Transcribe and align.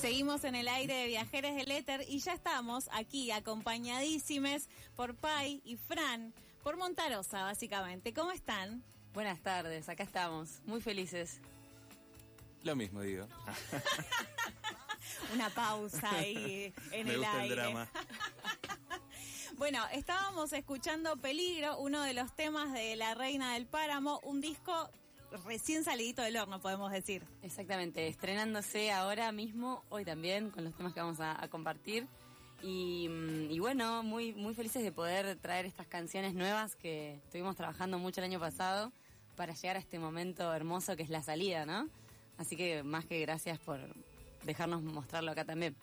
Seguimos 0.00 0.44
en 0.44 0.54
el 0.54 0.68
aire 0.68 0.94
de 0.94 1.06
Viajeres 1.08 1.54
del 1.56 1.70
Éter 1.70 2.04
y 2.08 2.20
ya 2.20 2.32
estamos 2.32 2.88
aquí 2.92 3.30
acompañadísimes 3.30 4.68
por 4.96 5.14
Pai 5.14 5.60
y 5.64 5.76
Fran, 5.76 6.32
por 6.62 6.76
Montarosa 6.78 7.42
básicamente. 7.42 8.14
¿Cómo 8.14 8.30
están? 8.32 8.82
Buenas 9.12 9.40
tardes, 9.42 9.88
acá 9.88 10.02
estamos, 10.04 10.62
muy 10.64 10.80
felices. 10.80 11.40
Lo 12.62 12.76
mismo 12.76 13.02
digo. 13.02 13.26
Una 15.34 15.50
pausa 15.50 16.10
ahí 16.16 16.72
en 16.92 17.06
Me 17.06 17.12
el 17.14 17.18
gusta 17.18 17.32
aire. 17.40 17.54
el 17.54 17.60
drama. 17.60 17.88
Bueno, 19.58 19.84
estábamos 19.92 20.54
escuchando 20.54 21.18
Peligro, 21.18 21.76
uno 21.80 22.00
de 22.02 22.14
los 22.14 22.34
temas 22.34 22.72
de 22.72 22.96
La 22.96 23.14
Reina 23.14 23.52
del 23.52 23.66
Páramo, 23.66 24.18
un 24.22 24.40
disco 24.40 24.88
recién 25.44 25.84
salidito 25.84 26.22
del 26.22 26.36
horno, 26.36 26.60
podemos 26.60 26.90
decir. 26.92 27.22
Exactamente, 27.42 28.06
estrenándose 28.08 28.92
ahora 28.92 29.32
mismo, 29.32 29.84
hoy 29.88 30.04
también, 30.04 30.50
con 30.50 30.64
los 30.64 30.74
temas 30.74 30.92
que 30.92 31.00
vamos 31.00 31.20
a, 31.20 31.46
compartir. 31.48 32.06
Y, 32.62 33.08
mm, 33.08 33.50
y 33.50 33.58
bueno, 33.58 34.02
muy, 34.02 34.32
muy 34.32 34.54
felices 34.54 34.82
de 34.82 34.92
poder 34.92 35.36
traer 35.36 35.66
estas 35.66 35.86
canciones 35.86 36.34
nuevas 36.34 36.76
que 36.76 37.14
estuvimos 37.24 37.56
trabajando 37.56 37.98
mucho 37.98 38.20
el 38.20 38.26
año 38.26 38.40
pasado 38.40 38.92
para 39.36 39.54
llegar 39.54 39.76
a 39.76 39.80
este 39.80 39.98
momento 39.98 40.52
hermoso 40.52 40.96
que 40.96 41.02
es 41.02 41.08
la 41.08 41.22
salida, 41.22 41.64
¿no? 41.64 41.88
Así 42.36 42.56
que 42.56 42.82
más 42.82 43.06
que 43.06 43.20
gracias 43.20 43.58
por 43.58 43.80
dejarnos 44.44 44.82
mostrarlo 44.82 45.30
acá 45.30 45.44
también. 45.44 45.76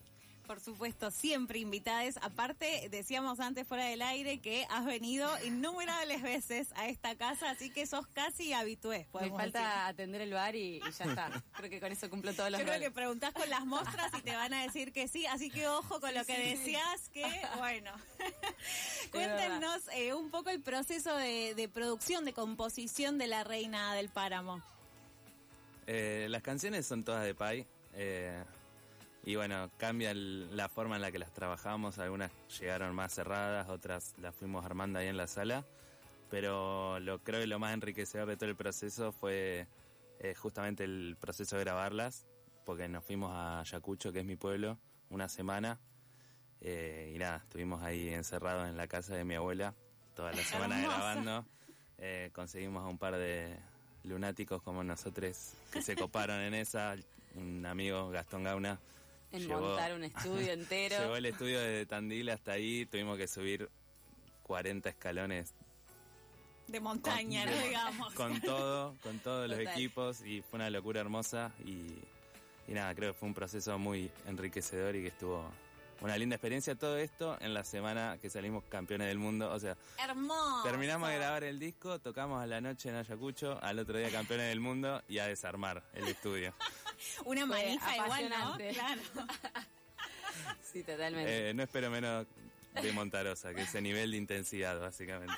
Por 0.47 0.59
supuesto, 0.61 1.11
siempre 1.11 1.59
invitadas. 1.59 2.17
Aparte, 2.21 2.87
decíamos 2.89 3.39
antes 3.41 3.67
fuera 3.67 3.83
del 3.85 4.01
aire 4.01 4.39
que 4.39 4.65
has 4.69 4.85
venido 4.85 5.29
innumerables 5.45 6.21
veces 6.21 6.69
a 6.77 6.87
esta 6.87 7.15
casa, 7.17 7.49
así 7.51 7.69
que 7.69 7.85
sos 7.85 8.07
casi 8.07 8.53
habitué. 8.53 9.07
Me 9.13 9.29
falta 9.29 9.59
decir. 9.59 9.61
atender 9.87 10.21
el 10.21 10.31
bar 10.33 10.55
y, 10.55 10.77
y 10.77 10.91
ya 10.91 11.05
está. 11.05 11.43
Creo 11.57 11.69
que 11.69 11.79
con 11.81 11.91
eso 11.91 12.09
cumplo 12.09 12.33
todos 12.33 12.49
los 12.49 12.59
Yo 12.59 12.65
creo 12.65 12.75
roles. 12.77 12.87
que 12.89 12.93
preguntás 12.95 13.33
con 13.33 13.49
las 13.49 13.65
muestras 13.65 14.11
y 14.17 14.21
te 14.21 14.35
van 14.35 14.53
a 14.53 14.63
decir 14.63 14.93
que 14.93 15.07
sí, 15.07 15.25
así 15.27 15.49
que 15.49 15.67
ojo 15.67 15.99
con 15.99 16.13
lo 16.13 16.23
que 16.25 16.37
decías, 16.37 17.09
que 17.09 17.23
bueno. 17.57 17.91
Cuéntenos 19.11 19.81
eh, 19.93 20.13
un 20.13 20.29
poco 20.31 20.49
el 20.49 20.61
proceso 20.61 21.15
de, 21.15 21.53
de 21.55 21.67
producción, 21.69 22.25
de 22.25 22.33
composición 22.33 23.17
de 23.17 23.27
La 23.27 23.43
Reina 23.43 23.93
del 23.95 24.09
Páramo. 24.09 24.61
Eh, 25.87 26.27
las 26.29 26.41
canciones 26.41 26.85
son 26.85 27.03
todas 27.03 27.23
de 27.23 27.33
Pai. 27.35 27.65
eh, 27.93 28.43
y 29.29 29.35
bueno, 29.35 29.69
cambia 29.77 30.11
el- 30.11 30.55
la 30.55 30.69
forma 30.69 30.95
en 30.95 31.01
la 31.01 31.11
que 31.11 31.19
las 31.19 31.33
trabajamos. 31.33 31.97
Algunas 31.99 32.31
llegaron 32.59 32.95
más 32.95 33.13
cerradas, 33.13 33.67
otras 33.69 34.15
las 34.19 34.33
fuimos 34.33 34.63
armando 34.65 34.99
ahí 34.99 35.07
en 35.07 35.17
la 35.17 35.27
sala. 35.27 35.65
Pero 36.29 36.99
lo 36.99 37.19
creo 37.19 37.41
que 37.41 37.47
lo 37.47 37.59
más 37.59 37.73
enriquecedor 37.73 38.27
de 38.27 38.37
todo 38.37 38.49
el 38.49 38.55
proceso 38.55 39.11
fue 39.11 39.67
eh, 40.19 40.33
justamente 40.35 40.83
el 40.83 41.17
proceso 41.19 41.57
de 41.57 41.63
grabarlas. 41.63 42.25
Porque 42.65 42.87
nos 42.87 43.03
fuimos 43.03 43.31
a 43.33 43.59
Ayacucho, 43.61 44.11
que 44.11 44.19
es 44.19 44.25
mi 44.25 44.35
pueblo, 44.35 44.77
una 45.09 45.27
semana. 45.29 45.79
eh, 46.61 47.11
y 47.15 47.19
nada, 47.19 47.37
estuvimos 47.37 47.81
ahí 47.83 48.09
encerrados 48.09 48.67
en 48.67 48.77
la 48.77 48.87
casa 48.87 49.13
de 49.15 49.23
mi 49.23 49.35
abuela 49.35 49.73
toda 50.15 50.31
la 50.31 50.41
semana 50.73 50.79
grabando. 50.81 51.45
Eh, 51.99 52.31
conseguimos 52.33 52.83
a 52.83 52.87
un 52.87 52.97
par 52.97 53.15
de 53.15 53.57
lunáticos 54.03 54.61
como 54.63 54.83
nosotros 54.83 55.53
que 55.71 55.81
se 55.81 55.95
coparon 55.95 56.39
en 56.41 56.53
esa. 56.55 56.95
Un 57.35 57.65
amigo, 57.65 58.09
Gastón 58.09 58.43
Gauna, 58.43 58.79
En 59.31 59.41
llevó- 59.47 59.59
montar 59.61 59.93
un 59.93 60.03
estudio 60.03 60.51
entero. 60.53 60.97
llevó 60.99 61.15
el 61.17 61.25
estudio 61.25 61.59
desde 61.59 61.85
Tandil 61.85 62.29
hasta 62.29 62.53
ahí. 62.53 62.85
Tuvimos 62.85 63.17
que 63.17 63.27
subir 63.27 63.69
40 64.43 64.89
escalones 64.89 65.53
De 66.67 66.79
montaña, 66.79 67.43
con, 67.45 67.53
¿no? 67.55 67.63
Digamos. 67.63 68.13
con 68.13 68.41
todo, 68.41 68.95
con 69.03 69.19
todos 69.19 69.49
los 69.49 69.59
equipos 69.59 70.21
y 70.21 70.41
fue 70.41 70.57
una 70.57 70.69
locura 70.69 71.01
hermosa 71.01 71.51
y, 71.65 71.93
y 72.67 72.73
nada, 72.73 72.93
creo 72.95 73.13
que 73.13 73.19
fue 73.19 73.27
un 73.27 73.33
proceso 73.35 73.77
muy 73.77 74.09
enriquecedor 74.27 74.95
y 74.95 75.01
que 75.01 75.07
estuvo 75.09 75.49
una 75.99 76.15
linda 76.17 76.35
experiencia. 76.35 76.75
Todo 76.75 76.97
esto 76.97 77.37
en 77.41 77.53
la 77.53 77.63
semana 77.63 78.17
que 78.21 78.29
salimos 78.29 78.63
campeones 78.69 79.07
del 79.07 79.17
mundo, 79.17 79.51
o 79.51 79.59
sea, 79.59 79.75
Hermoso. 79.97 80.63
terminamos 80.63 81.09
de 81.09 81.15
grabar 81.15 81.43
el 81.43 81.57
disco, 81.59 81.99
tocamos 81.99 82.41
a 82.41 82.45
la 82.45 82.61
noche 82.61 82.89
en 82.89 82.95
Ayacucho, 82.95 83.59
al 83.63 83.79
otro 83.79 83.97
día 83.97 84.09
campeones 84.11 84.47
del 84.49 84.59
mundo 84.59 85.01
y 85.09 85.17
a 85.19 85.25
desarmar 85.27 85.83
el 85.93 86.07
estudio. 86.07 86.53
Una 87.25 87.45
manija 87.45 87.97
igual, 87.97 88.29
¿no? 88.29 88.57
Claro. 88.73 89.01
Sí, 90.61 90.83
totalmente. 90.83 91.49
Eh, 91.49 91.53
no 91.53 91.63
espero 91.63 91.89
menos 91.89 92.27
de 92.81 92.91
Montarosa, 92.91 93.53
que 93.53 93.61
ese 93.61 93.81
nivel 93.81 94.11
de 94.11 94.17
intensidad, 94.17 94.79
básicamente. 94.79 95.33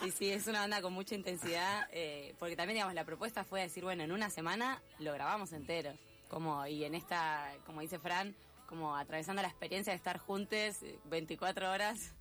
Sí, 0.00 0.10
sí, 0.10 0.30
es 0.30 0.46
una 0.46 0.60
banda 0.60 0.82
con 0.82 0.92
mucha 0.92 1.14
intensidad, 1.14 1.88
eh, 1.92 2.34
porque 2.38 2.56
también, 2.56 2.76
digamos, 2.76 2.94
la 2.94 3.04
propuesta 3.04 3.44
fue 3.44 3.62
decir, 3.62 3.82
bueno, 3.84 4.02
en 4.02 4.12
una 4.12 4.28
semana 4.28 4.82
lo 4.98 5.12
grabamos 5.12 5.52
entero, 5.52 5.92
como, 6.28 6.66
y 6.66 6.84
en 6.84 6.94
esta, 6.94 7.50
como 7.64 7.80
dice 7.80 7.98
Fran, 7.98 8.34
como 8.66 8.96
atravesando 8.96 9.42
la 9.42 9.48
experiencia 9.48 9.92
de 9.92 9.96
estar 9.96 10.18
juntos 10.18 10.82
eh, 10.82 10.98
24 11.04 11.70
horas 11.70 12.12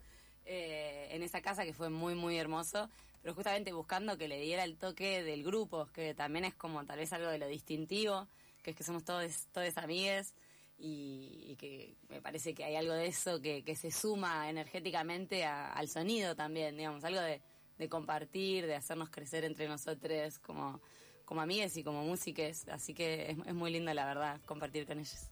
eh, 0.46 1.08
en 1.12 1.24
esa 1.24 1.42
casa 1.42 1.66
que 1.66 1.74
fue 1.74 1.90
muy, 1.90 2.16
muy 2.16 2.38
hermoso, 2.38 2.90
pero 3.22 3.34
justamente 3.34 3.74
buscando 3.74 4.18
que 4.18 4.28
le 4.28 4.40
diera 4.40 4.64
el 4.64 4.78
toque 4.78 5.24
del 5.24 5.44
grupo, 5.44 5.88
que 5.88 6.14
también 6.14 6.46
es 6.46 6.54
como 6.54 6.86
tal 6.86 7.00
vez 7.00 7.12
algo 7.12 7.30
de 7.30 7.40
lo 7.40 7.48
distintivo, 7.48 8.28
que 8.66 8.72
es 8.72 8.76
que 8.78 8.84
somos 8.84 9.04
todos, 9.04 9.48
todos 9.54 9.78
amigues, 9.78 10.34
y, 10.80 11.56
que 11.60 11.96
me 12.10 12.20
parece 12.20 12.56
que 12.56 12.64
hay 12.66 12.76
algo 12.76 12.94
de 12.94 13.06
eso 13.06 13.40
que, 13.40 13.64
que 13.64 13.76
se 13.76 13.92
suma 13.92 14.50
energéticamente 14.50 15.46
a- 15.46 15.72
al 15.72 15.88
sonido 15.88 16.36
también, 16.36 16.76
digamos, 16.76 17.04
algo 17.04 17.22
de, 17.22 17.42
de 17.78 17.90
compartir, 17.90 18.66
de 18.66 18.76
hacernos 18.76 19.10
crecer 19.12 19.46
entre 19.46 19.68
nosotros 19.68 20.40
como, 20.40 20.82
como 21.26 21.42
amigues 21.42 21.78
y 21.78 21.84
como 21.84 22.04
músiques, 22.04 22.68
así 22.70 22.96
que 22.96 23.32
es, 23.32 23.38
es 23.46 23.54
muy 23.54 23.72
lindo 23.72 23.94
la 23.94 24.06
verdad 24.06 24.42
compartir 24.48 24.88
con 24.88 24.98
ellos. 24.98 25.30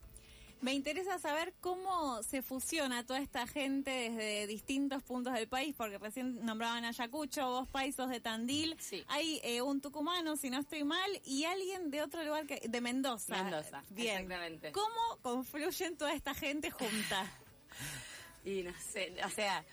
Me 0.64 0.72
interesa 0.72 1.18
saber 1.18 1.52
cómo 1.60 2.22
se 2.22 2.40
fusiona 2.40 3.04
toda 3.04 3.18
esta 3.20 3.46
gente 3.46 3.90
desde 3.90 4.46
distintos 4.46 5.02
puntos 5.02 5.34
del 5.34 5.46
país, 5.46 5.74
porque 5.76 5.98
recién 5.98 6.42
nombraban 6.42 6.86
a 6.86 6.88
Ayacucho, 6.88 7.46
vos 7.50 7.68
paisos 7.68 8.08
de 8.08 8.18
Tandil, 8.20 8.74
Sí. 8.80 9.04
hay 9.08 9.40
eh, 9.44 9.60
un 9.60 9.82
tucumano, 9.82 10.38
si 10.38 10.48
no 10.48 10.58
estoy 10.60 10.82
mal, 10.82 11.10
y 11.26 11.44
alguien 11.44 11.90
de 11.90 12.00
otro 12.00 12.24
lugar, 12.24 12.46
que, 12.46 12.62
de 12.66 12.80
Mendoza. 12.80 13.42
Mendoza, 13.42 13.84
Bien. 13.90 14.22
exactamente. 14.22 14.72
¿Cómo 14.72 15.18
confluyen 15.20 15.98
toda 15.98 16.14
esta 16.14 16.32
gente 16.34 16.70
junta? 16.70 17.30
Y 18.46 18.62
no 18.62 18.72
sé, 18.78 19.14
o 19.24 19.28
sea, 19.30 19.64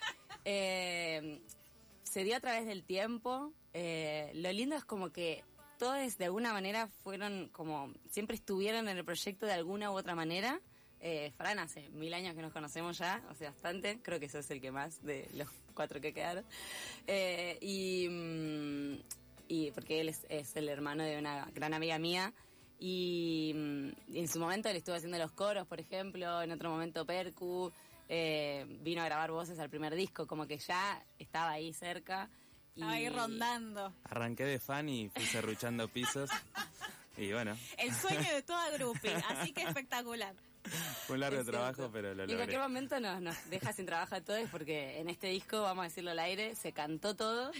eh, 0.45 1.41
se 2.03 2.23
dio 2.25 2.35
a 2.35 2.39
través 2.41 2.65
del 2.65 2.83
tiempo. 2.83 3.53
eh, 3.73 4.31
lo 4.35 4.51
lindo 4.51 4.75
es 4.75 4.83
como 4.83 5.09
que 5.11 5.43
todos 5.77 6.17
de 6.17 6.25
alguna 6.25 6.51
manera 6.53 6.87
fueron 6.87 7.47
como, 7.49 7.93
siempre 8.09 8.35
estuvieron 8.35 8.87
en 8.89 8.97
el 8.97 9.05
proyecto 9.05 9.45
de 9.45 9.53
alguna 9.53 9.89
u 9.91 9.95
otra 9.97 10.15
manera. 10.15 10.59
Eh, 11.03 11.31
Fran 11.35 11.57
hace 11.57 11.89
mil 11.89 12.13
años 12.13 12.35
que 12.35 12.41
nos 12.43 12.53
conocemos 12.53 12.97
ya, 12.99 13.23
o 13.31 13.35
sea, 13.35 13.49
bastante. 13.49 13.99
Creo 14.03 14.19
que 14.19 14.29
sos 14.29 14.49
el 14.51 14.61
que 14.61 14.71
más 14.71 15.03
de 15.03 15.27
los 15.33 15.49
cuatro 15.73 15.99
que 15.99 16.13
quedaron. 16.13 16.45
Eh, 17.07 17.57
y, 17.59 18.07
mm, 18.07 18.99
y 19.47 19.71
porque 19.71 19.99
él 20.01 20.09
es, 20.09 20.25
es 20.29 20.55
el 20.55 20.69
hermano 20.69 21.03
de 21.03 21.17
una 21.17 21.49
gran 21.53 21.73
amiga 21.73 21.97
mía. 21.97 22.33
Y 22.79 23.51
mm, 23.55 24.15
en 24.15 24.27
su 24.27 24.39
momento 24.39 24.69
él 24.69 24.75
estuvo 24.75 24.95
haciendo 24.95 25.17
los 25.17 25.31
coros, 25.31 25.67
por 25.67 25.79
ejemplo, 25.79 26.41
en 26.41 26.51
otro 26.51 26.69
momento 26.69 27.05
Percu, 27.05 27.71
eh, 28.07 28.65
vino 28.81 29.01
a 29.01 29.05
grabar 29.05 29.31
voces 29.31 29.57
al 29.59 29.69
primer 29.69 29.95
disco, 29.95 30.27
como 30.27 30.45
que 30.45 30.57
ya 30.57 31.03
estaba 31.17 31.51
ahí 31.51 31.73
cerca. 31.73 32.29
Y, 32.75 32.83
Ahí 32.83 33.09
rondando. 33.09 33.93
Arranqué 34.03 34.45
de 34.45 34.59
fan 34.59 34.87
y 34.87 35.09
fui 35.09 35.25
serruchando 35.25 35.87
pisos. 35.87 36.29
Y 37.17 37.33
bueno, 37.33 37.57
El 37.77 37.93
sueño 37.93 38.33
de 38.33 38.41
toda 38.41 38.69
grupi, 38.71 39.09
así 39.09 39.51
que 39.51 39.63
espectacular. 39.67 40.33
Fue 41.07 41.15
un 41.15 41.19
largo 41.21 41.43
trabajo, 41.43 41.89
pero 41.91 42.13
lo 42.13 42.25
Y 42.25 42.31
en 42.31 42.37
cualquier 42.37 42.59
logré. 42.59 42.69
momento 42.69 42.99
nos, 42.99 43.21
nos 43.21 43.49
deja 43.49 43.73
sin 43.73 43.85
trabajo 43.85 44.15
a 44.15 44.21
todos 44.21 44.49
porque 44.49 44.99
en 44.99 45.09
este 45.09 45.27
disco, 45.27 45.61
vamos 45.61 45.83
a 45.83 45.87
decirlo 45.87 46.11
al 46.11 46.19
aire, 46.19 46.55
se 46.55 46.71
cantó 46.71 47.15
todo. 47.15 47.51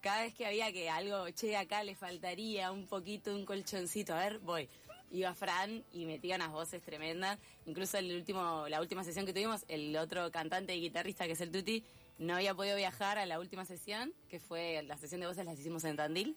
Cada 0.00 0.22
vez 0.22 0.34
que 0.34 0.46
había 0.46 0.70
que 0.72 0.90
algo, 0.90 1.28
che, 1.30 1.56
acá 1.56 1.82
le 1.82 1.94
faltaría 1.94 2.70
un 2.70 2.86
poquito, 2.86 3.34
un 3.34 3.46
colchoncito, 3.46 4.14
a 4.14 4.18
ver, 4.18 4.38
voy. 4.40 4.68
Iba 5.10 5.32
Fran 5.34 5.84
y 5.92 6.04
metía 6.06 6.36
unas 6.36 6.50
voces 6.50 6.82
tremendas. 6.82 7.38
Incluso 7.66 7.96
el 7.98 8.14
último, 8.14 8.66
la 8.68 8.80
última 8.80 9.04
sesión 9.04 9.24
que 9.24 9.32
tuvimos, 9.32 9.64
el 9.68 9.96
otro 9.96 10.30
cantante 10.30 10.74
y 10.74 10.80
guitarrista 10.80 11.26
que 11.26 11.32
es 11.32 11.40
el 11.40 11.50
Tuti, 11.52 11.84
no 12.18 12.34
había 12.34 12.54
podido 12.54 12.76
viajar 12.76 13.18
a 13.18 13.24
la 13.26 13.38
última 13.38 13.64
sesión, 13.64 14.12
que 14.28 14.40
fue 14.40 14.82
la 14.82 14.96
sesión 14.98 15.20
de 15.20 15.26
voces 15.26 15.44
las 15.46 15.58
hicimos 15.58 15.84
en 15.84 15.96
Tandil. 15.96 16.36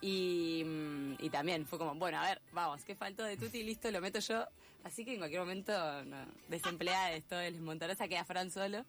Y, 0.00 0.62
mm, 0.64 1.14
y 1.20 1.30
también 1.30 1.66
fue 1.66 1.78
como, 1.78 1.94
bueno, 1.94 2.18
a 2.18 2.24
ver, 2.26 2.40
vamos, 2.52 2.84
¿qué 2.84 2.94
faltó 2.94 3.22
de 3.24 3.36
Tuti? 3.36 3.62
Listo, 3.62 3.90
lo 3.90 4.00
meto 4.00 4.18
yo. 4.20 4.46
Así 4.84 5.04
que 5.04 5.12
en 5.12 5.18
cualquier 5.18 5.40
momento, 5.40 5.72
no, 6.04 6.26
desempleada 6.48 7.10
de 7.10 7.20
todo 7.22 7.40
el 7.40 7.60
Montarosa, 7.60 8.08
queda 8.08 8.24
Fran 8.24 8.50
solo. 8.50 8.84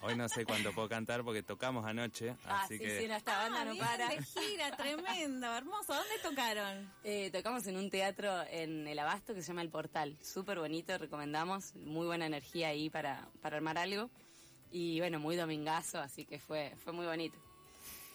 Hoy 0.00 0.16
no 0.16 0.28
sé 0.28 0.44
cuánto 0.46 0.72
puedo 0.72 0.88
cantar 0.88 1.22
porque 1.22 1.42
tocamos 1.42 1.84
anoche, 1.84 2.34
Ah, 2.46 2.62
así 2.62 2.78
sí, 2.78 2.84
que 2.84 3.00
sí, 3.00 3.08
no, 3.08 3.14
esta 3.14 3.36
banda 3.36 3.60
Ah, 3.60 3.64
no 3.66 3.76
para. 3.76 4.08
de 4.08 4.22
gira, 4.22 4.74
tremendo, 4.76 5.46
hermoso. 5.54 5.92
¿Dónde 5.94 6.18
tocaron? 6.22 6.90
Eh, 7.04 7.30
tocamos 7.30 7.66
en 7.66 7.76
un 7.76 7.90
teatro 7.90 8.42
en 8.50 8.88
el 8.88 8.98
Abasto 8.98 9.34
que 9.34 9.42
se 9.42 9.48
llama 9.48 9.62
El 9.62 9.68
Portal. 9.70 10.16
Súper 10.22 10.58
bonito, 10.58 10.96
recomendamos. 10.96 11.74
Muy 11.76 12.06
buena 12.06 12.26
energía 12.26 12.68
ahí 12.68 12.88
para, 12.88 13.28
para 13.42 13.56
armar 13.56 13.76
algo. 13.78 14.08
Y 14.70 14.98
bueno, 15.00 15.20
muy 15.20 15.36
domingazo, 15.36 16.00
así 16.00 16.24
que 16.24 16.38
fue, 16.38 16.72
fue 16.82 16.92
muy 16.92 17.06
bonito. 17.06 17.38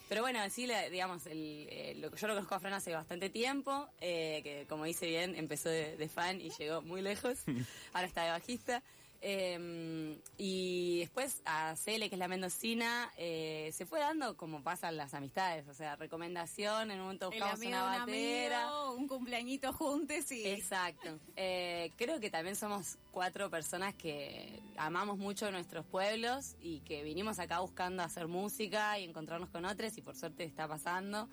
Pero 0.09 0.21
bueno, 0.21 0.39
sí, 0.49 0.67
digamos, 0.91 1.27
el, 1.27 1.67
eh, 1.69 1.95
lo, 1.99 2.13
yo 2.15 2.27
lo 2.27 2.33
conozco 2.33 2.55
a 2.55 2.59
Fran 2.59 2.73
hace 2.73 2.93
bastante 2.93 3.29
tiempo, 3.29 3.87
eh, 4.01 4.41
que 4.43 4.65
como 4.67 4.85
dice 4.85 5.05
bien, 5.05 5.35
empezó 5.35 5.69
de, 5.69 5.95
de 5.97 6.09
fan 6.09 6.41
y 6.41 6.49
llegó 6.49 6.81
muy 6.81 7.01
lejos. 7.01 7.37
Ahora 7.93 8.07
está 8.07 8.23
de 8.23 8.31
bajista. 8.31 8.81
Eh, 9.21 10.17
y 10.37 10.99
después 10.99 11.41
a 11.45 11.75
Cele, 11.75 12.09
que 12.09 12.15
es 12.15 12.19
la 12.19 12.29
mendocina, 12.29 13.11
eh, 13.17 13.69
se 13.73 13.85
fue 13.85 13.99
dando 13.99 14.37
como 14.37 14.63
pasan 14.63 14.95
las 14.95 15.13
amistades, 15.13 15.67
o 15.67 15.73
sea, 15.73 15.97
recomendación, 15.97 16.91
en 16.91 16.99
un 16.99 17.03
momento 17.05 17.29
buscamos 17.29 17.59
una 17.59 17.83
un 17.83 17.99
batera. 17.99 18.67
amigo, 18.67 18.93
un 18.93 19.07
cumpleañito 19.07 19.73
juntos 19.73 20.31
y... 20.31 20.47
Exacto. 20.47 21.19
Eh, 21.35 21.91
creo 21.97 22.19
que 22.19 22.29
también 22.29 22.55
somos 22.55 22.97
cuatro 23.11 23.49
personas 23.49 23.93
que 23.95 24.61
amamos 24.77 25.17
mucho 25.17 25.51
nuestros 25.51 25.85
pueblos 25.85 26.55
y 26.61 26.79
que 26.81 27.03
vinimos 27.03 27.39
acá 27.39 27.59
buscando 27.59 28.03
hacer 28.03 28.27
música 28.27 28.99
y 28.99 29.03
encontrarnos 29.03 29.49
con 29.49 29.65
otros 29.65 29.97
y 29.97 30.01
por 30.01 30.15
suerte 30.15 30.45
está 30.45 30.67
pasando. 30.67 31.27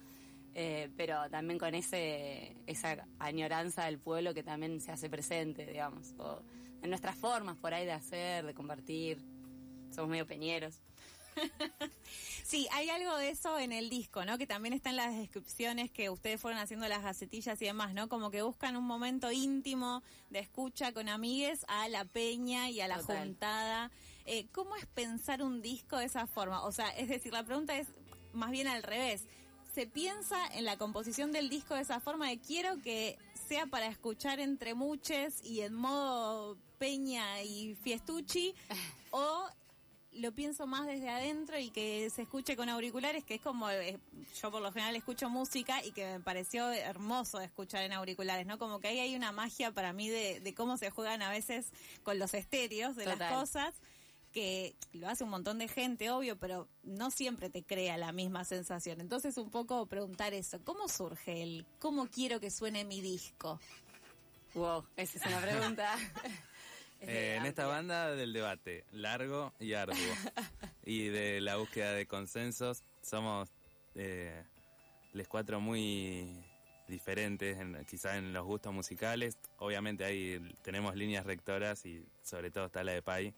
Eh, 0.59 0.89
pero 0.97 1.29
también 1.29 1.59
con 1.59 1.75
ese 1.75 2.57
esa 2.67 3.07
añoranza 3.19 3.85
del 3.85 3.99
pueblo 3.99 4.33
que 4.33 4.43
también 4.43 4.81
se 4.81 4.91
hace 4.91 5.11
presente, 5.11 5.67
digamos, 5.67 6.15
o 6.17 6.41
en 6.83 6.91
nuestras 6.91 7.17
formas 7.17 7.57
por 7.57 7.75
ahí 7.75 7.85
de 7.85 7.93
hacer, 7.93 8.47
de 8.47 8.55
compartir. 8.55 9.19
Somos 9.95 10.11
medio 10.11 10.27
peñeros. 10.27 10.81
Sí, 12.45 12.69
hay 12.71 12.89
algo 12.91 13.17
de 13.17 13.31
eso 13.31 13.59
en 13.59 13.73
el 13.73 13.91
disco, 13.91 14.25
¿no? 14.25 14.39
Que 14.39 14.47
también 14.47 14.73
está 14.73 14.91
en 14.91 14.97
las 14.97 15.17
descripciones 15.17 15.91
que 15.91 16.11
ustedes 16.11 16.41
fueron 16.41 16.61
haciendo 16.61 16.87
las 16.87 17.03
gacetillas 17.03 17.61
y 17.61 17.65
demás, 17.65 17.93
¿no? 17.93 18.09
Como 18.09 18.31
que 18.31 18.41
buscan 18.43 18.77
un 18.77 18.85
momento 18.85 19.33
íntimo 19.33 20.05
de 20.31 20.39
escucha 20.39 20.93
con 20.93 21.09
amigues 21.09 21.65
a 21.67 21.89
la 21.89 22.05
peña 22.05 22.71
y 22.71 22.81
a 22.81 22.87
la 22.87 22.99
Total. 22.99 23.19
juntada. 23.19 23.91
Eh, 24.27 24.47
¿Cómo 24.53 24.77
es 24.77 24.87
pensar 24.87 25.43
un 25.43 25.61
disco 25.61 25.97
de 25.99 26.05
esa 26.05 26.29
forma? 26.29 26.63
O 26.63 26.71
sea, 26.71 26.89
es 26.91 27.09
decir, 27.09 27.33
la 27.33 27.43
pregunta 27.43 27.77
es 27.77 27.89
más 28.33 28.53
bien 28.53 28.69
al 28.69 28.85
revés. 28.85 29.25
¿Se 29.75 29.89
piensa 29.89 30.39
en 30.55 30.65
la 30.65 30.79
composición 30.79 31.33
del 31.33 31.49
disco 31.49 31.75
de 31.75 31.83
esa 31.83 31.99
forma 31.99 32.29
de 32.29 32.39
quiero 32.39 32.81
que 32.81 33.19
sea 33.47 33.67
para 33.67 33.87
escuchar 33.87 34.41
entre 34.41 34.75
muchos 34.75 35.43
y 35.45 35.61
en 35.61 35.75
modo 35.75 36.59
peña 36.79 37.43
y 37.43 37.75
fiestuchi? 37.77 38.55
¿O 39.11 39.49
lo 40.13 40.33
pienso 40.33 40.67
más 40.67 40.87
desde 40.87 41.11
adentro 41.11 41.59
y 41.59 41.71
que 41.71 42.09
se 42.11 42.23
escuche 42.23 42.57
con 42.57 42.69
auriculares, 42.69 43.25
que 43.25 43.35
es 43.35 43.41
como 43.41 43.69
eh, 43.71 43.99
yo 44.41 44.51
por 44.51 44.63
lo 44.63 44.73
general 44.73 44.97
escucho 44.97 45.29
música 45.29 45.85
y 45.85 45.93
que 45.93 46.07
me 46.07 46.21
pareció 46.21 46.71
hermoso 46.71 47.41
escuchar 47.41 47.83
en 47.85 47.93
auriculares, 47.93 48.47
¿no? 48.47 48.59
Como 48.59 48.81
que 48.81 48.89
ahí 48.89 48.99
hay 48.99 49.15
una 49.15 49.33
magia 49.33 49.73
para 49.73 49.93
mí 49.93 50.09
de, 50.09 50.41
de 50.41 50.55
cómo 50.55 50.79
se 50.79 50.91
juegan 50.91 51.23
a 51.23 51.31
veces 51.31 51.71
con 52.03 52.19
los 52.19 52.35
estéreos 52.35 52.97
de 52.97 53.07
las 53.07 53.33
cosas, 53.33 53.75
que 54.37 54.77
lo 54.93 55.09
hace 55.09 55.25
un 55.25 55.31
montón 55.31 55.59
de 55.59 55.67
gente, 55.67 56.11
obvio, 56.11 56.37
pero 56.37 56.69
no 56.83 57.11
siempre 57.11 57.49
te 57.49 57.63
crea 57.63 57.97
la 57.97 58.13
misma 58.13 58.45
sensación. 58.45 59.01
Entonces 59.01 59.39
un 59.39 59.51
poco 59.51 59.87
preguntar 59.87 60.35
eso, 60.35 60.63
¿cómo 60.63 60.89
surge 60.89 61.43
el 61.43 61.65
cómo 61.79 62.07
quiero 62.09 62.39
que 62.39 62.51
suene 62.51 62.85
mi 62.85 63.01
disco? 63.01 63.59
Wow, 64.53 64.85
esa 64.95 65.17
es 65.17 65.25
una 65.25 65.41
pregunta. 65.41 65.95
Es 66.23 66.33
Eh, 67.01 67.37
en 67.39 67.47
esta 67.47 67.67
banda 67.67 68.15
del 68.15 68.33
debate, 68.33 68.85
largo 68.93 69.53
y 69.59 69.75
arduo. 69.75 69.97
y 70.85 71.09
de 71.09 71.41
la 71.41 71.57
búsqueda 71.57 71.93
de 71.93 72.07
consensos, 72.07 72.83
somos 73.03 73.51
eh, 73.95 74.45
les 75.13 75.29
cuatro 75.29 75.61
muy 75.61 76.43
diferentes, 76.89 77.59
en, 77.59 77.85
quizás 77.85 78.17
en 78.17 78.33
los 78.33 78.45
gustos 78.45 78.73
musicales. 78.73 79.39
Obviamente 79.59 80.05
ahí 80.05 80.41
tenemos 80.63 80.95
líneas 80.95 81.25
rectoras 81.25 81.85
y 81.87 82.07
sobre 82.23 82.51
todo 82.51 82.67
está 82.67 82.83
la 82.83 82.93
de 82.93 83.03
Pai, 83.03 83.35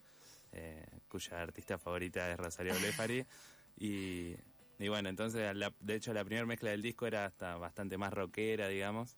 eh, 0.53 0.85
cuya 1.09 1.43
artista 1.43 1.79
favorita 1.79 2.31
es 2.31 2.37
Rosario 2.37 2.75
Blefari. 2.79 3.25
y, 3.79 4.35
y 4.79 4.89
bueno, 4.89 5.09
entonces, 5.09 5.55
la- 5.57 5.75
de 5.81 5.95
hecho, 5.95 6.13
la 6.13 6.25
primera 6.25 6.47
mezcla 6.47 6.71
del 6.71 6.83
disco 6.83 7.07
era 7.07 7.25
hasta 7.27 7.57
bastante 7.57 7.97
más 7.99 8.13
rockera, 8.13 8.69
digamos. 8.69 9.17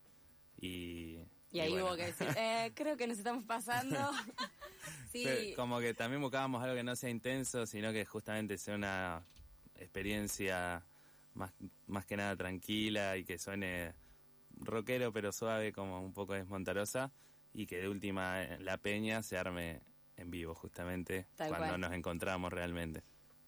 Y, 0.59 1.19
Y 1.51 1.59
ahí 1.59 1.69
bueno. 1.69 1.85
hubo 1.87 1.95
que 1.95 2.05
decir, 2.05 2.27
eh, 2.37 2.71
creo 2.75 2.97
que 2.97 3.07
nos 3.07 3.17
estamos 3.17 3.43
pasando. 3.45 3.97
sí, 5.11 5.23
Pero 5.23 5.55
como 5.55 5.79
que 5.79 5.93
también 5.93 6.21
buscábamos 6.21 6.61
algo 6.63 6.75
que 6.75 6.83
no 6.83 6.95
sea 6.95 7.09
intenso, 7.09 7.65
sino 7.65 7.91
que 7.91 8.05
justamente 8.05 8.57
sea 8.57 8.75
una 8.75 9.23
experiencia 9.75 10.85
más, 11.33 11.53
más 11.87 12.05
que 12.05 12.17
nada 12.17 12.35
tranquila 12.35 13.17
y 13.17 13.23
que 13.23 13.37
suene 13.39 13.93
rockero 14.59 15.11
pero 15.11 15.31
suave, 15.31 15.71
como 15.73 16.01
un 16.01 16.13
poco 16.13 16.33
desmontarosa, 16.33 17.11
y 17.53 17.65
que 17.65 17.77
de 17.77 17.89
última 17.89 18.43
la 18.59 18.77
peña 18.77 19.23
se 19.23 19.37
arme 19.37 19.81
en 20.21 20.31
vivo 20.31 20.55
justamente 20.55 21.25
Tal 21.35 21.49
cuando 21.49 21.67
cual. 21.67 21.81
nos 21.81 21.93
encontramos 21.93 22.51
realmente. 22.53 23.03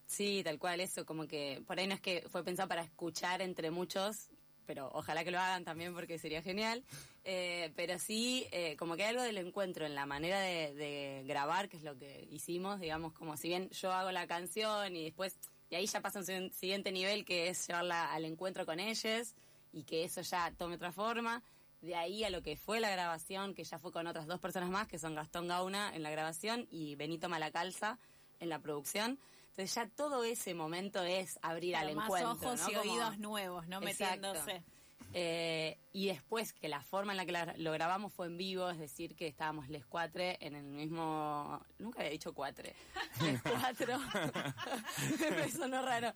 sí, 0.05 0.41
tal 0.43 0.59
cual, 0.59 0.79
eso, 0.81 1.05
como 1.05 1.27
que 1.27 1.63
por 1.65 1.79
ahí 1.79 1.87
no 1.87 1.93
es 1.95 2.01
que 2.01 2.23
fue 2.29 2.43
pensado 2.43 2.67
para 2.69 2.83
escuchar 2.83 3.41
entre 3.41 3.71
muchos, 3.71 4.29
pero 4.65 4.89
ojalá 4.93 5.23
que 5.23 5.31
lo 5.31 5.39
hagan 5.39 5.63
también 5.65 5.93
porque 5.93 6.19
sería 6.19 6.41
genial. 6.41 6.83
Eh, 7.23 7.71
pero 7.75 7.97
sí, 7.99 8.47
eh, 8.51 8.75
como 8.77 8.95
que 8.95 9.03
hay 9.03 9.09
algo 9.09 9.23
del 9.23 9.37
encuentro 9.37 9.85
en 9.85 9.95
la 9.95 10.05
manera 10.05 10.39
de, 10.39 10.73
de 10.75 11.23
grabar, 11.25 11.67
que 11.69 11.77
es 11.77 11.83
lo 11.83 11.97
que 11.97 12.27
hicimos, 12.29 12.79
digamos, 12.79 13.13
como 13.13 13.37
si 13.37 13.47
bien 13.49 13.69
yo 13.71 13.91
hago 13.91 14.11
la 14.11 14.27
canción 14.27 14.95
y 14.95 15.05
después, 15.05 15.37
y 15.69 15.75
ahí 15.75 15.85
ya 15.87 16.01
pasa 16.01 16.19
un 16.19 16.25
si- 16.25 16.49
siguiente 16.51 16.91
nivel 16.91 17.25
que 17.25 17.47
es 17.49 17.65
llevarla 17.67 18.13
al 18.13 18.25
encuentro 18.25 18.65
con 18.65 18.79
ellos 18.79 19.33
y 19.71 19.83
que 19.83 20.03
eso 20.03 20.21
ya 20.21 20.51
tome 20.57 20.75
otra 20.75 20.91
forma. 20.91 21.43
De 21.83 21.95
ahí 21.95 22.23
a 22.23 22.29
lo 22.29 22.41
que 22.41 22.55
fue 22.55 22.79
la 22.79 22.89
grabación, 22.89 23.53
que 23.53 23.63
ya 23.65 23.77
fue 23.77 23.91
con 23.91 24.07
otras 24.07 24.25
dos 24.25 24.39
personas 24.39 24.69
más, 24.69 24.87
que 24.87 24.97
son 24.97 25.15
Gastón 25.15 25.47
Gauna 25.49 25.93
en 25.93 26.01
la 26.01 26.09
grabación 26.11 26.65
y 26.71 26.95
Benito 26.95 27.27
Malacalza 27.27 27.99
en 28.39 28.47
la 28.49 28.59
producción. 28.59 29.19
Entonces 29.49 29.75
ya 29.75 29.87
todo 29.89 30.23
ese 30.23 30.53
momento 30.53 31.03
es 31.03 31.37
abrir 31.41 31.75
al 31.75 31.83
Claro, 31.91 31.95
más 31.97 32.05
encuentro. 32.05 32.31
ojos 32.31 32.61
¿no? 32.61 32.69
y 32.69 32.73
Como- 32.73 32.91
oídos 32.93 33.17
nuevos, 33.19 33.67
¿no? 33.67 33.81
Exacto. 33.83 34.27
Metiéndose. 34.33 34.63
Eh, 35.15 35.77
y 35.91 36.07
después 36.07 36.53
que 36.53 36.67
la 36.69 36.81
forma 36.81 37.11
en 37.13 37.17
la 37.17 37.25
que 37.25 37.33
la- 37.33 37.53
lo 37.57 37.71
grabamos 37.73 38.11
fue 38.13 38.25
en 38.27 38.37
vivo, 38.37 38.69
es 38.69 38.79
decir, 38.79 39.13
que 39.15 39.27
estábamos 39.27 39.67
les 39.69 39.85
cuatro 39.85 40.23
en 40.23 40.55
el 40.55 40.63
mismo... 40.63 41.63
Nunca 41.77 41.99
había 41.99 42.11
dicho 42.11 42.33
cuatro. 42.33 42.67
Les 43.21 43.41
cuatro. 43.43 43.99
Me 45.37 45.51
sonó 45.51 45.81
raro. 45.83 46.13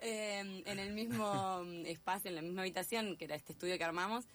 Eh, 0.00 0.62
en 0.66 0.78
el 0.78 0.92
mismo 0.92 1.62
espacio, 1.86 2.28
en 2.28 2.34
la 2.34 2.42
misma 2.42 2.62
habitación, 2.62 3.16
que 3.16 3.24
era 3.24 3.36
este 3.36 3.52
estudio 3.52 3.78
que 3.78 3.84
armamos. 3.84 4.26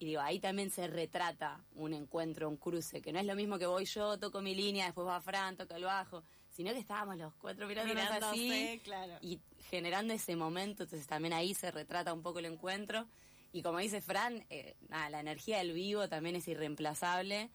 Y 0.00 0.06
digo, 0.06 0.22
ahí 0.22 0.40
también 0.40 0.70
se 0.70 0.86
retrata 0.86 1.62
un 1.74 1.92
encuentro, 1.92 2.48
un 2.48 2.56
cruce, 2.56 3.02
que 3.02 3.12
no 3.12 3.18
es 3.18 3.26
lo 3.26 3.34
mismo 3.34 3.58
que 3.58 3.66
voy 3.66 3.84
yo, 3.84 4.18
toco 4.18 4.40
mi 4.40 4.54
línea, 4.54 4.86
después 4.86 5.06
va 5.06 5.20
Fran, 5.20 5.58
toca 5.58 5.76
el 5.76 5.84
bajo, 5.84 6.24
sino 6.48 6.72
que 6.72 6.78
estábamos 6.78 7.18
los 7.18 7.34
cuatro 7.34 7.68
mirándonos 7.68 8.04
así 8.10 8.48
Mirándose, 8.48 8.80
claro. 8.82 9.18
y 9.20 9.40
generando 9.68 10.14
ese 10.14 10.36
momento, 10.36 10.84
entonces 10.84 11.06
también 11.06 11.34
ahí 11.34 11.52
se 11.52 11.70
retrata 11.70 12.14
un 12.14 12.22
poco 12.22 12.38
el 12.38 12.46
encuentro. 12.46 13.06
Y 13.52 13.60
como 13.60 13.78
dice 13.78 14.00
Fran, 14.00 14.46
eh, 14.48 14.74
nada, 14.88 15.10
la 15.10 15.20
energía 15.20 15.58
del 15.58 15.74
vivo 15.74 16.08
también 16.08 16.34
es 16.34 16.48
irreemplazable. 16.48 17.50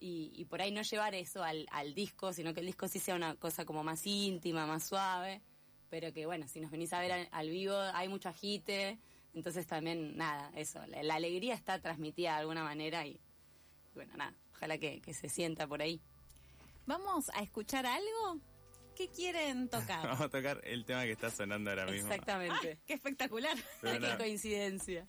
Y, 0.00 0.32
y 0.34 0.44
por 0.46 0.62
ahí 0.62 0.72
no 0.72 0.82
llevar 0.82 1.14
eso 1.14 1.44
al, 1.44 1.68
al 1.70 1.94
disco, 1.94 2.32
sino 2.32 2.52
que 2.52 2.60
el 2.60 2.66
disco 2.66 2.88
sí 2.88 2.98
sea 2.98 3.14
una 3.14 3.36
cosa 3.36 3.64
como 3.64 3.84
más 3.84 4.04
íntima, 4.06 4.66
más 4.66 4.88
suave. 4.88 5.40
Pero 5.88 6.12
que 6.12 6.26
bueno, 6.26 6.48
si 6.48 6.60
nos 6.60 6.72
venís 6.72 6.92
a 6.92 7.00
ver 7.00 7.12
al, 7.12 7.28
al 7.30 7.48
vivo 7.48 7.76
hay 7.76 8.08
mucho 8.08 8.28
agite. 8.28 8.98
Entonces 9.36 9.66
también, 9.66 10.16
nada, 10.16 10.50
eso, 10.56 10.84
la, 10.86 11.02
la 11.02 11.14
alegría 11.16 11.54
está 11.54 11.78
transmitida 11.78 12.32
de 12.32 12.38
alguna 12.40 12.64
manera 12.64 13.06
y, 13.06 13.10
y 13.10 13.94
bueno, 13.94 14.16
nada, 14.16 14.32
ojalá 14.54 14.78
que, 14.78 15.02
que 15.02 15.12
se 15.12 15.28
sienta 15.28 15.66
por 15.66 15.82
ahí. 15.82 16.00
¿Vamos 16.86 17.28
a 17.34 17.42
escuchar 17.42 17.84
algo? 17.84 18.40
¿Qué 18.96 19.08
quieren 19.08 19.68
tocar? 19.68 20.02
Vamos 20.08 20.22
a 20.22 20.30
tocar 20.30 20.62
el 20.64 20.86
tema 20.86 21.02
que 21.04 21.12
está 21.12 21.30
sonando 21.30 21.68
ahora 21.68 21.84
mismo. 21.84 22.08
Exactamente. 22.10 22.78
¡Qué 22.86 22.94
espectacular! 22.94 23.54
Pero 23.82 23.92
Qué 23.92 24.00
nada. 24.00 24.16
coincidencia. 24.16 25.06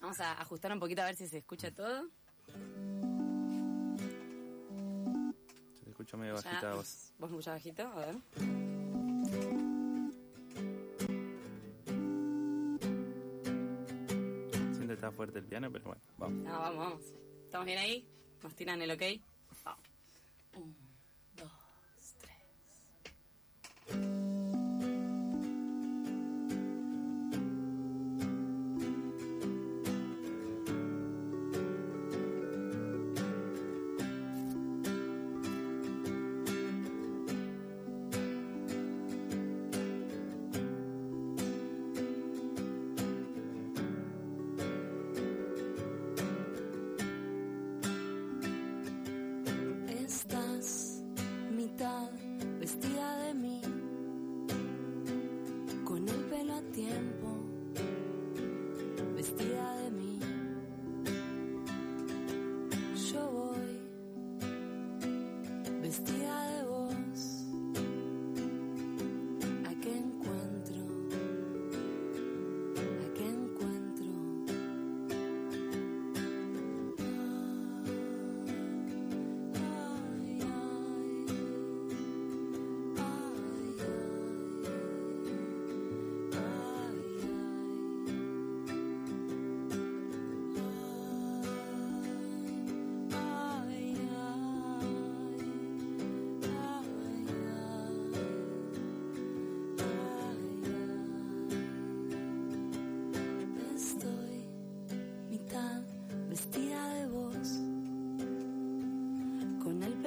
Vamos 0.00 0.18
a 0.18 0.32
ajustar 0.40 0.72
un 0.72 0.80
poquito 0.80 1.02
a 1.02 1.04
ver 1.04 1.14
si 1.14 1.28
se 1.28 1.38
escucha 1.38 1.70
todo. 1.70 2.08
Se 5.84 5.88
escucha 5.88 6.16
medio 6.16 6.34
bajita 6.34 6.62
la 6.62 6.74
voz. 6.74 7.12
¿Vos 7.18 7.30
me 7.30 7.36
escuchás 7.36 7.54
bajito? 7.54 7.86
A 7.86 8.06
ver. 8.06 9.61
Está 15.02 15.10
fuerte 15.10 15.40
el 15.40 15.44
piano, 15.46 15.68
pero 15.72 15.84
bueno, 15.86 16.00
vamos. 16.16 16.44
No, 16.44 16.58
vamos, 16.60 16.78
vamos. 16.78 17.14
¿Estamos 17.44 17.66
bien 17.66 17.78
ahí? 17.78 18.08
¿Nos 18.40 18.54
tiran 18.54 18.80
el 18.82 18.92
ok? 18.92 19.02
Vamos. 19.64 20.81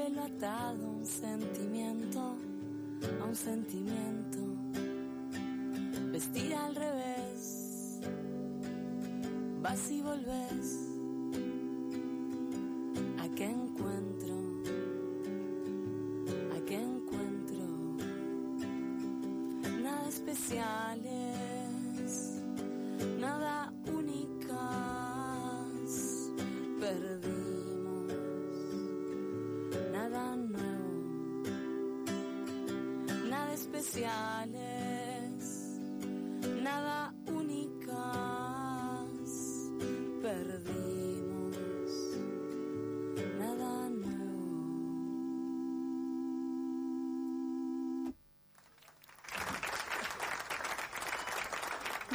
Pelo 0.06 0.24
atado 0.24 0.88
un 0.88 1.06
sentimiento, 1.06 2.38
a 3.20 3.26
un 3.26 3.36
sentimiento, 3.36 4.40
vestida 6.12 6.68
al 6.68 6.76
revés, 6.76 8.00
vas 9.64 9.90
y 9.90 10.02
volvés. 10.02 10.95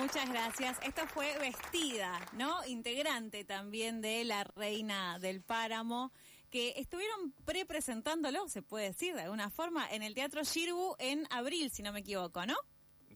Muchas 0.00 0.30
gracias. 0.30 0.78
Esto 0.82 1.06
fue 1.08 1.36
Vestida, 1.38 2.18
¿no? 2.32 2.64
Integrante 2.64 3.44
también 3.44 4.00
de 4.00 4.24
La 4.24 4.44
Reina 4.44 5.18
del 5.18 5.42
Páramo, 5.42 6.10
que 6.48 6.72
estuvieron 6.76 7.34
pre-presentándolo, 7.44 8.48
se 8.48 8.62
puede 8.62 8.86
decir 8.86 9.14
de 9.14 9.22
alguna 9.22 9.50
forma, 9.50 9.86
en 9.90 10.02
el 10.02 10.14
Teatro 10.14 10.42
Shirbu 10.42 10.96
en 10.98 11.26
abril, 11.30 11.70
si 11.70 11.82
no 11.82 11.92
me 11.92 12.00
equivoco, 12.00 12.46
¿no? 12.46 12.56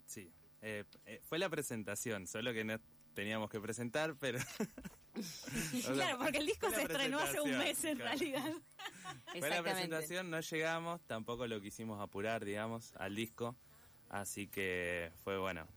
Sí, 0.05 0.31
eh, 0.61 0.85
eh, 1.07 1.21
fue 1.25 1.39
la 1.39 1.49
presentación, 1.49 2.27
solo 2.27 2.53
que 2.53 2.65
no 2.65 2.79
teníamos 3.15 3.49
que 3.49 3.61
presentar, 3.61 4.17
pero... 4.19 4.39
O 5.17 5.23
sea, 5.23 5.93
claro, 5.93 6.19
porque 6.19 6.39
el 6.39 6.47
disco 6.47 6.69
se 6.71 6.83
estrenó 6.83 7.21
hace 7.21 7.41
un 7.41 7.57
mes 7.57 7.85
en 7.85 7.99
presentación, 7.99 8.33
realidad. 8.35 8.63
Fue 9.39 9.49
la 9.49 9.63
presentación, 9.63 10.29
no 10.29 10.41
llegamos, 10.41 11.01
tampoco 11.07 11.47
lo 11.47 11.61
quisimos 11.61 12.01
apurar, 12.01 12.45
digamos, 12.45 12.93
al 12.97 13.15
disco. 13.15 13.57
Así 14.09 14.49
que 14.49 15.13
fue 15.23 15.39
bueno. 15.39 15.69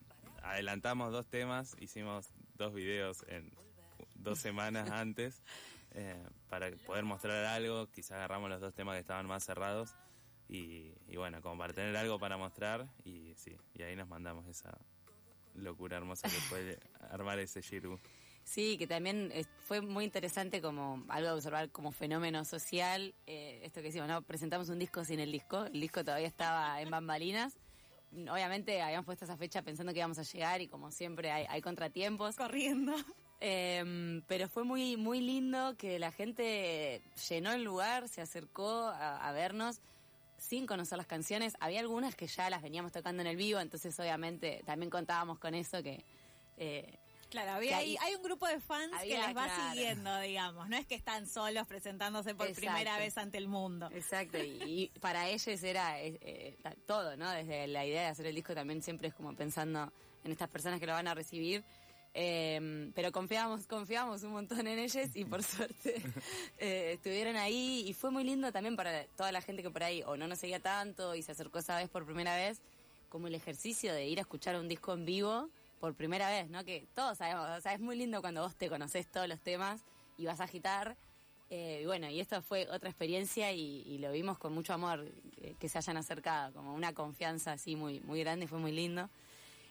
Adelantamos 0.48 1.12
dos 1.12 1.28
temas, 1.28 1.76
hicimos 1.80 2.30
dos 2.56 2.74
videos 2.74 3.26
en 3.28 3.52
dos 4.16 4.40
semanas 4.40 4.90
antes 4.92 5.44
eh, 5.92 6.24
para 6.50 6.72
poder 6.86 7.04
mostrar 7.04 7.46
algo. 7.46 7.88
Quizás 7.92 8.14
agarramos 8.14 8.50
los 8.50 8.62
dos 8.62 8.74
temas 8.74 8.96
que 8.96 9.02
estaban 9.02 9.28
más 9.28 9.44
cerrados. 9.44 9.96
Y, 10.48 10.94
y 11.08 11.18
bueno, 11.18 11.42
como 11.42 11.58
para 11.58 11.74
tener 11.74 11.96
algo 11.98 12.18
para 12.18 12.38
mostrar. 12.38 12.88
Y 13.04 13.34
sí, 13.36 13.58
y 13.74 13.82
ahí 13.84 13.96
nos 13.98 14.08
mandamos 14.08 14.48
esa 14.48 14.78
locura 15.54 15.98
hermosa 15.98 16.30
que 16.30 16.36
fue 16.36 16.80
armar 17.12 17.40
ese 17.40 17.62
Shirbu. 17.62 18.00
Sí, 18.46 18.78
que 18.78 18.88
también 18.88 19.34
fue 19.66 19.82
muy 19.82 20.06
interesante 20.06 20.62
como 20.62 21.04
algo 21.10 21.28
de 21.28 21.36
observar 21.36 21.70
como 21.72 21.92
fenómeno 21.92 22.46
social. 22.46 23.14
eh, 23.26 23.60
esto 23.64 23.82
que 23.82 23.88
decimos, 23.88 24.08
¿no? 24.08 24.22
Presentamos 24.22 24.70
un 24.70 24.80
disco 24.80 25.04
sin 25.04 25.20
el 25.20 25.34
disco. 25.34 25.66
El 25.66 25.82
disco 25.82 26.06
todavía 26.06 26.28
estaba 26.28 26.82
en 26.82 26.90
bambalinas. 26.90 27.58
Obviamente 28.14 28.82
habíamos 28.82 29.06
puesto 29.06 29.26
esa 29.26 29.38
fecha 29.38 29.62
pensando 29.62 29.94
que 29.94 30.00
íbamos 30.00 30.18
a 30.20 30.24
llegar 30.24 30.62
y 30.62 30.68
como 30.68 30.92
siempre 30.92 31.32
hay, 31.32 31.46
hay 31.50 31.62
contratiempos. 31.62 32.36
Corriendo. 32.36 32.94
Eh, 33.40 34.22
pero 34.28 34.50
fue 34.50 34.64
muy, 34.64 34.98
muy 34.98 35.22
lindo 35.22 35.76
que 35.78 36.00
la 36.00 36.12
gente 36.12 37.02
llenó 37.30 37.52
el 37.52 37.64
lugar, 37.64 38.10
se 38.10 38.22
acercó 38.22 38.88
a, 38.88 39.28
a 39.28 39.32
vernos 39.32 39.80
sin 40.38 40.66
conocer 40.66 40.98
las 40.98 41.08
canciones. 41.08 41.56
Había 41.60 41.82
algunas 41.82 42.16
que 42.16 42.28
ya 42.28 42.50
las 42.50 42.62
veníamos 42.62 42.92
tocando 42.92 43.22
en 43.22 43.28
el 43.28 43.36
vivo, 43.36 43.60
entonces 43.60 44.00
obviamente 44.00 44.64
también 44.66 44.90
contábamos 44.90 45.38
con 45.40 45.54
eso 45.54 45.84
que... 45.84 46.04
eh, 46.58 46.98
Claro, 47.30 47.52
había 47.52 47.70
Que 47.72 47.76
ahí- 47.76 47.98
hay 48.00 48.16
un 48.16 48.24
grupo 48.24 48.48
de 48.48 48.60
fans 48.62 48.92
que 48.92 48.98
Había, 49.00 49.20
las 49.20 49.36
va 49.36 49.44
claro. 49.46 49.72
siguiendo, 49.74 50.20
digamos. 50.22 50.70
No 50.70 50.78
es 50.78 50.86
que 50.88 50.96
están 50.96 51.28
solos 51.28 51.68
presentándose 51.68 52.34
por 52.36 52.48
Exacto. 52.48 52.68
primera 52.68 52.98
vez 52.98 53.18
ante 53.18 53.38
el 53.38 53.48
mundo. 53.48 53.90
Exacto, 53.94 54.38
y, 54.38 54.92
y 54.94 55.00
para 55.00 55.28
ellos 55.30 55.62
era 55.64 56.02
eh, 56.02 56.18
eh, 56.22 56.58
todo, 56.86 57.18
¿no? 57.18 57.30
Desde 57.32 57.68
la 57.68 57.86
idea 57.86 58.02
de 58.04 58.08
hacer 58.08 58.26
el 58.28 58.36
disco 58.36 58.54
también 58.56 58.82
siempre 58.82 59.10
es 59.10 59.14
como 59.14 59.36
pensando 59.36 59.92
en 60.24 60.32
estas 60.32 60.50
personas 60.50 60.80
que 60.80 60.86
lo 60.88 60.94
van 60.94 61.08
a 61.08 61.14
recibir. 61.16 61.64
Eh, 62.20 62.92
pero 62.96 63.12
confiamos, 63.12 63.68
confiamos 63.68 64.24
un 64.24 64.32
montón 64.32 64.66
en 64.66 64.80
ellos 64.80 65.08
y 65.14 65.24
por 65.26 65.44
suerte 65.44 66.02
eh, 66.58 66.94
estuvieron 66.96 67.36
ahí 67.36 67.84
y 67.88 67.94
fue 67.94 68.10
muy 68.10 68.24
lindo 68.24 68.52
también 68.52 68.76
para 68.76 69.06
toda 69.16 69.32
la 69.32 69.42
gente 69.42 69.62
que 69.62 69.70
por 69.70 69.84
ahí 69.84 70.02
o 70.04 70.18
no 70.18 70.28
nos 70.28 70.40
seguía 70.40 70.60
tanto 70.60 71.14
y 71.14 71.22
se 71.22 71.34
acercó 71.34 71.60
esa 71.60 71.78
vez 71.78 71.90
por 71.90 72.06
primera 72.06 72.36
vez, 72.36 72.62
como 73.10 73.28
el 73.28 73.36
ejercicio 73.36 73.94
de 73.94 74.08
ir 74.08 74.18
a 74.18 74.22
escuchar 74.22 74.56
un 74.56 74.68
disco 74.68 74.94
en 74.94 75.06
vivo 75.06 75.50
por 75.80 75.96
primera 75.96 76.30
vez, 76.30 76.50
¿no? 76.50 76.64
Que 76.64 76.88
todos 76.94 77.18
sabemos, 77.18 77.50
o 77.58 77.62
sea, 77.62 77.74
es 77.74 77.80
muy 77.80 77.96
lindo 77.96 78.22
cuando 78.22 78.42
vos 78.42 78.56
te 78.56 78.70
conoces 78.70 79.08
todos 79.08 79.28
los 79.28 79.40
temas 79.40 79.82
y 80.18 80.26
vas 80.26 80.40
a 80.40 80.46
agitar. 80.46 80.96
Eh, 81.50 81.84
bueno, 81.86 82.10
y 82.10 82.20
esto 82.20 82.42
fue 82.42 82.68
otra 82.70 82.90
experiencia 82.90 83.52
y, 83.54 83.84
y 83.86 84.00
lo 84.00 84.12
vimos 84.12 84.38
con 84.38 84.54
mucho 84.54 84.74
amor, 84.74 85.06
eh, 85.42 85.56
que 85.60 85.70
se 85.70 85.78
hayan 85.78 85.98
acercado, 85.98 86.54
como 86.54 86.74
una 86.74 86.94
confianza 86.94 87.54
así 87.54 87.76
muy, 87.76 88.00
muy 88.02 88.20
grande, 88.20 88.48
fue 88.48 88.60
muy 88.60 88.72
lindo. 88.72 89.10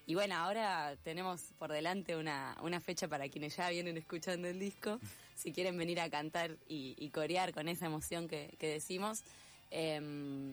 Y 0.06 0.14
bueno, 0.14 0.36
ahora 0.36 0.96
tenemos 1.02 1.52
por 1.58 1.72
delante 1.72 2.16
una, 2.16 2.56
una 2.62 2.80
fecha 2.80 3.08
para 3.08 3.28
quienes 3.28 3.56
ya 3.56 3.68
vienen 3.68 3.96
escuchando 3.96 4.46
el 4.46 4.58
disco, 4.58 5.00
si 5.34 5.52
quieren 5.52 5.76
venir 5.76 6.00
a 6.00 6.08
cantar 6.08 6.56
y, 6.68 6.94
y 6.96 7.10
corear 7.10 7.52
con 7.52 7.68
esa 7.68 7.86
emoción 7.86 8.28
que, 8.28 8.54
que 8.58 8.68
decimos. 8.68 9.24
Eh, 9.72 9.98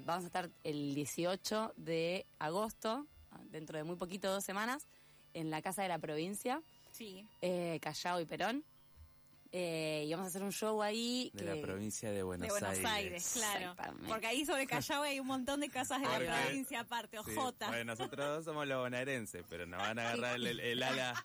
vamos 0.05 0.24
a 0.24 0.27
estar 0.27 0.50
el 0.63 0.95
18 0.95 1.74
de 1.77 2.25
agosto, 2.39 3.05
dentro 3.51 3.77
de 3.77 3.83
muy 3.83 3.95
poquito, 3.95 4.31
dos 4.31 4.43
semanas, 4.43 4.88
en 5.33 5.49
la 5.49 5.61
Casa 5.61 5.81
de 5.81 5.87
la 5.89 5.99
Provincia, 5.99 6.61
Sí. 6.91 7.25
eh, 7.41 7.79
Callao 7.81 8.19
y 8.21 8.25
Perón. 8.25 8.63
Eh, 9.55 10.05
y 10.07 10.11
vamos 10.11 10.25
a 10.25 10.29
hacer 10.29 10.41
un 10.41 10.51
show 10.51 10.81
ahí. 10.81 11.29
De 11.35 11.43
que- 11.45 11.55
la 11.55 11.61
provincia 11.61 12.11
de 12.11 12.23
Buenos, 12.23 12.47
de 12.47 12.51
Buenos 12.59 12.85
Aires, 12.85 13.31
claro. 13.35 13.75
Porque 14.07 14.25
ahí 14.25 14.45
sobre 14.47 14.65
Callao 14.65 15.03
hay 15.03 15.19
un 15.19 15.27
montón 15.27 15.59
de 15.59 15.69
casas 15.69 16.01
de 16.01 16.07
la 16.07 16.17
provincia 16.43 16.79
aparte, 16.79 17.17
Sí, 17.23 17.31
Ojota. 17.37 17.67
Bueno, 17.67 17.83
nosotros 17.95 18.25
dos 18.27 18.45
somos 18.45 18.65
los 18.65 18.79
bonaerenses, 18.81 19.43
pero 19.47 19.67
nos 19.67 19.79
van 19.79 19.99
a 19.99 20.09
agarrar 20.27 20.35
el, 20.37 20.47
el- 20.47 20.59
el 20.59 20.81
ala, 20.81 21.23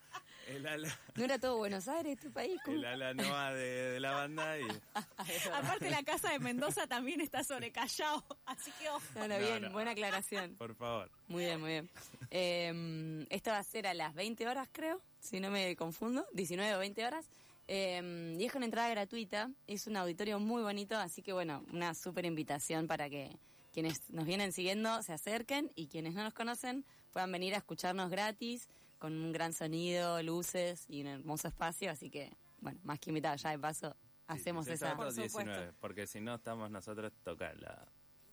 el 0.49 0.67
ala, 0.67 0.89
¿No 1.15 1.25
era 1.25 1.39
todo 1.39 1.59
Buenos 1.59 1.89
Aires 1.89 2.15
este 2.17 2.31
país? 2.31 2.59
¿Cómo? 2.65 2.77
el 2.79 2.85
ala 2.85 3.15
noa 3.15 3.53
de, 3.53 3.93
de 3.93 4.01
la 4.01 4.13
banda 4.13 4.59
y 4.59 4.67
Aparte 5.55 5.91
la 5.91 6.03
casa 6.03 6.31
de 6.33 6.39
Mendoza 6.39 6.87
también 6.87 7.21
está 7.21 7.45
sobre 7.45 7.71
Callao, 7.71 8.25
así 8.47 8.71
que 8.81 8.89
ojo. 8.89 9.03
No, 9.15 9.29
no, 9.29 9.35
No, 9.35 9.39
bien, 9.39 9.63
no. 9.63 9.71
buena 9.71 9.91
aclaración. 9.93 10.55
por 10.57 10.75
favor. 10.75 11.11
Muy 11.29 11.45
bien, 11.45 11.61
muy 11.61 11.71
bien. 11.71 11.91
Eh, 12.31 13.27
esto 13.31 13.51
va 13.51 13.59
a 13.59 13.63
ser 13.65 13.87
a 13.87 13.95
las 13.95 14.15
20 14.15 14.47
horas, 14.49 14.69
creo, 14.73 15.01
si 15.21 15.41
no 15.41 15.51
me 15.51 15.77
confundo, 15.77 16.27
19 16.33 16.75
o 16.75 16.79
20 16.79 17.07
horas. 17.07 17.27
Eh, 17.71 18.35
y 18.39 18.45
es 18.45 18.53
con 18.53 18.63
entrada 18.63 18.89
gratuita, 18.89 19.51
es 19.67 19.87
un 19.87 19.97
auditorio 19.99 20.39
muy 20.41 20.63
bonito, 20.63 20.97
así 20.97 21.21
que 21.23 21.35
bueno, 21.35 21.65
una 21.73 21.95
súper 21.95 22.25
invitación 22.25 22.87
para 22.87 23.11
que 23.11 23.37
quienes 23.75 24.09
nos 24.09 24.25
vienen 24.25 24.53
siguiendo 24.53 25.03
se 25.03 25.13
acerquen 25.13 25.71
y 25.75 25.89
quienes 25.89 26.15
no 26.15 26.23
nos 26.25 26.33
conocen 26.33 26.87
puedan 27.13 27.31
venir 27.31 27.55
a 27.55 27.59
escucharnos 27.59 28.09
gratis, 28.11 28.69
con 28.99 29.13
un 29.13 29.33
gran 29.33 29.53
sonido, 29.53 30.23
luces 30.23 30.85
y 30.89 31.01
un 31.03 31.07
hermoso 31.09 31.49
espacio, 31.49 31.91
así 31.91 32.11
que 32.11 32.33
bueno, 32.61 32.81
más 32.83 32.99
que 32.99 33.11
invitados 33.11 33.43
ya 33.43 33.51
de 33.51 33.59
paso, 33.59 33.97
hacemos 34.27 34.67
Sí, 34.67 34.73
esa... 34.73 34.97
Por 34.97 35.11
supuesto. 35.13 35.39
19, 35.39 35.73
porque 35.81 36.07
si 36.07 36.21
no 36.21 36.35
estamos 36.35 36.71
nosotros, 36.71 37.13
toca 37.23 37.53
la 37.55 37.87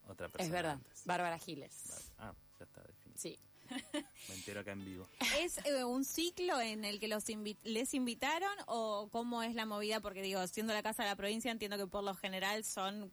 otra 0.07 0.27
persona. 0.29 0.43
Es 0.45 0.51
verdad, 0.51 0.71
antes. 0.73 1.05
Bárbara 1.05 1.37
Giles. 1.37 2.11
Ah, 2.17 2.33
ya 2.59 2.65
está 2.65 2.81
definido. 2.83 3.17
Sí. 3.19 3.39
Me 4.29 4.35
entero 4.35 4.59
acá 4.59 4.73
en 4.73 4.85
vivo. 4.85 5.07
¿Es 5.39 5.57
eh, 5.65 5.83
un 5.83 6.03
ciclo 6.05 6.59
en 6.61 6.85
el 6.85 6.99
que 6.99 7.07
los 7.07 7.27
invi- 7.29 7.57
les 7.63 7.93
invitaron 7.95 8.53
o 8.67 9.09
cómo 9.11 9.41
es 9.41 9.55
la 9.55 9.65
movida? 9.65 10.01
Porque 10.01 10.21
digo, 10.21 10.45
siendo 10.47 10.73
la 10.73 10.83
casa 10.83 11.03
de 11.03 11.09
la 11.09 11.15
provincia, 11.15 11.51
entiendo 11.51 11.77
que 11.77 11.87
por 11.87 12.03
lo 12.03 12.13
general 12.15 12.63
son, 12.63 13.11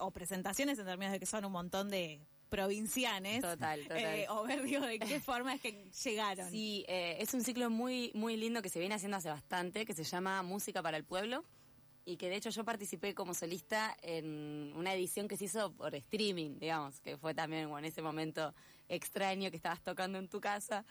o 0.00 0.10
presentaciones 0.10 0.78
en 0.78 0.84
términos 0.86 1.12
de 1.12 1.20
que 1.20 1.26
son 1.26 1.44
un 1.46 1.52
montón 1.52 1.88
de 1.88 2.20
provincianes. 2.48 3.42
Total, 3.42 3.82
total. 3.82 3.98
Eh, 3.98 4.26
o 4.28 4.44
ver, 4.44 4.62
digo, 4.62 4.84
de 4.84 4.98
qué 4.98 5.20
forma 5.20 5.54
es 5.54 5.60
que 5.60 5.90
llegaron. 6.04 6.50
Sí, 6.50 6.84
eh, 6.88 7.16
es 7.20 7.34
un 7.34 7.42
ciclo 7.42 7.70
muy, 7.70 8.10
muy 8.14 8.36
lindo 8.36 8.62
que 8.62 8.68
se 8.68 8.78
viene 8.78 8.94
haciendo 8.94 9.16
hace 9.16 9.28
bastante, 9.28 9.84
que 9.84 9.94
se 9.94 10.04
llama 10.04 10.42
Música 10.42 10.82
para 10.82 10.96
el 10.96 11.04
Pueblo, 11.04 11.44
y 12.04 12.16
que 12.16 12.28
de 12.28 12.36
hecho 12.36 12.50
yo 12.50 12.64
participé 12.64 13.14
como 13.14 13.34
solista 13.34 13.96
en 14.02 14.72
una 14.76 14.94
edición 14.94 15.28
que 15.28 15.36
se 15.36 15.46
hizo 15.46 15.72
por 15.72 15.94
streaming, 15.94 16.58
digamos, 16.58 17.00
que 17.00 17.16
fue 17.16 17.34
también 17.34 17.68
bueno, 17.68 17.86
en 17.86 17.92
ese 17.92 18.02
momento 18.02 18.54
extraño 18.88 19.50
que 19.50 19.56
estabas 19.56 19.82
tocando 19.82 20.18
en 20.18 20.28
tu 20.28 20.40
casa. 20.40 20.84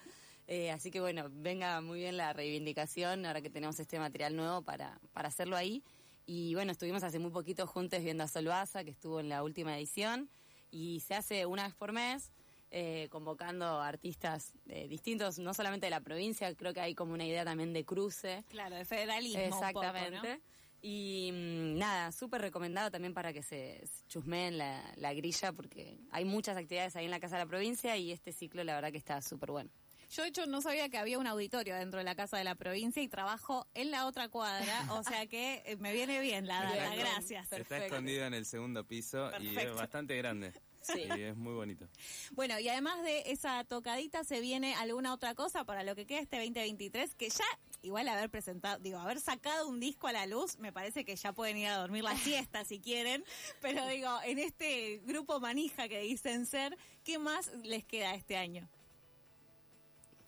Eh, 0.46 0.70
así 0.70 0.90
que 0.90 1.00
bueno, 1.00 1.26
venga 1.30 1.80
muy 1.80 2.00
bien 2.00 2.16
la 2.16 2.32
reivindicación 2.32 3.26
ahora 3.26 3.40
que 3.40 3.50
tenemos 3.50 3.80
este 3.80 3.98
material 3.98 4.36
nuevo 4.36 4.62
para, 4.62 5.00
para 5.12 5.28
hacerlo 5.28 5.56
ahí. 5.56 5.82
Y 6.26 6.54
bueno, 6.54 6.72
estuvimos 6.72 7.02
hace 7.02 7.18
muy 7.18 7.30
poquito 7.30 7.66
juntos 7.66 8.02
viendo 8.02 8.24
a 8.24 8.28
Solvaza, 8.28 8.84
que 8.84 8.90
estuvo 8.90 9.20
en 9.20 9.28
la 9.28 9.42
última 9.42 9.76
edición, 9.76 10.28
y 10.70 11.00
se 11.00 11.14
hace 11.14 11.46
una 11.46 11.64
vez 11.64 11.74
por 11.74 11.92
mes, 11.92 12.32
eh, 12.70 13.08
convocando 13.10 13.80
artistas 13.80 14.52
eh, 14.68 14.88
distintos, 14.88 15.38
no 15.38 15.54
solamente 15.54 15.86
de 15.86 15.90
la 15.90 16.00
provincia, 16.00 16.54
creo 16.54 16.74
que 16.74 16.80
hay 16.80 16.94
como 16.94 17.14
una 17.14 17.24
idea 17.24 17.44
también 17.44 17.72
de 17.72 17.84
cruce. 17.84 18.44
Claro, 18.48 18.76
de 18.76 18.84
federalismo. 18.84 19.44
un 19.44 19.50
poco, 19.50 19.82
¿no? 19.82 19.88
Exactamente. 19.88 20.42
Y 20.82 21.30
mm, 21.32 21.78
nada, 21.78 22.12
súper 22.12 22.40
recomendado 22.40 22.90
también 22.90 23.14
para 23.14 23.32
que 23.32 23.42
se 23.42 23.82
chusmeen 24.08 24.58
la, 24.58 24.82
la 24.96 25.14
grilla 25.14 25.52
porque 25.52 25.98
hay 26.10 26.24
muchas 26.24 26.56
actividades 26.56 26.96
ahí 26.96 27.06
en 27.06 27.10
la 27.10 27.20
Casa 27.20 27.36
de 27.36 27.44
la 27.44 27.48
Provincia 27.48 27.96
y 27.96 28.12
este 28.12 28.32
ciclo 28.32 28.62
la 28.62 28.74
verdad 28.74 28.92
que 28.92 28.98
está 28.98 29.22
súper 29.22 29.50
bueno. 29.50 29.70
Yo, 30.10 30.22
de 30.22 30.28
hecho, 30.28 30.46
no 30.46 30.60
sabía 30.60 30.88
que 30.88 30.98
había 30.98 31.18
un 31.18 31.26
auditorio 31.26 31.74
dentro 31.76 31.98
de 31.98 32.04
la 32.04 32.14
Casa 32.14 32.36
de 32.38 32.44
la 32.44 32.54
Provincia 32.54 33.02
y 33.02 33.08
trabajo 33.08 33.66
en 33.74 33.90
la 33.90 34.06
otra 34.06 34.28
cuadra, 34.28 34.86
o 34.92 35.02
sea 35.02 35.26
que 35.26 35.62
eh, 35.66 35.76
me 35.76 35.92
viene 35.92 36.20
bien 36.20 36.46
la 36.46 36.62
data, 36.62 36.94
gracias. 36.94 37.52
Está 37.52 37.84
escondido 37.84 38.24
en 38.24 38.34
el 38.34 38.46
segundo 38.46 38.84
piso 38.84 39.30
y 39.40 39.56
es 39.56 39.74
bastante 39.74 40.16
grande. 40.16 40.52
Sí. 40.82 41.08
Y 41.16 41.22
es 41.22 41.36
muy 41.36 41.52
bonito. 41.52 41.88
Bueno, 42.32 42.60
y 42.60 42.68
además 42.68 43.02
de 43.02 43.24
esa 43.26 43.64
tocadita, 43.64 44.22
¿se 44.22 44.40
viene 44.40 44.74
alguna 44.76 45.12
otra 45.12 45.34
cosa 45.34 45.64
para 45.64 45.82
lo 45.82 45.96
que 45.96 46.06
queda 46.06 46.20
este 46.20 46.36
2023? 46.36 47.14
Que 47.16 47.28
ya, 47.28 47.44
igual 47.82 48.08
haber 48.08 48.30
presentado, 48.30 48.78
digo, 48.78 48.98
haber 48.98 49.20
sacado 49.20 49.68
un 49.68 49.80
disco 49.80 50.06
a 50.06 50.12
la 50.12 50.26
luz, 50.26 50.58
me 50.58 50.72
parece 50.72 51.04
que 51.04 51.16
ya 51.16 51.32
pueden 51.32 51.56
ir 51.56 51.66
a 51.68 51.78
dormir 51.78 52.04
la 52.04 52.16
siesta 52.16 52.64
si 52.64 52.78
quieren, 52.78 53.24
pero 53.60 53.86
digo, 53.88 54.16
en 54.24 54.38
este 54.38 55.00
grupo 55.04 55.40
manija 55.40 55.88
que 55.88 56.00
dicen 56.00 56.46
ser, 56.46 56.78
¿qué 57.02 57.18
más 57.18 57.50
les 57.64 57.84
queda 57.84 58.14
este 58.14 58.36
año? 58.36 58.68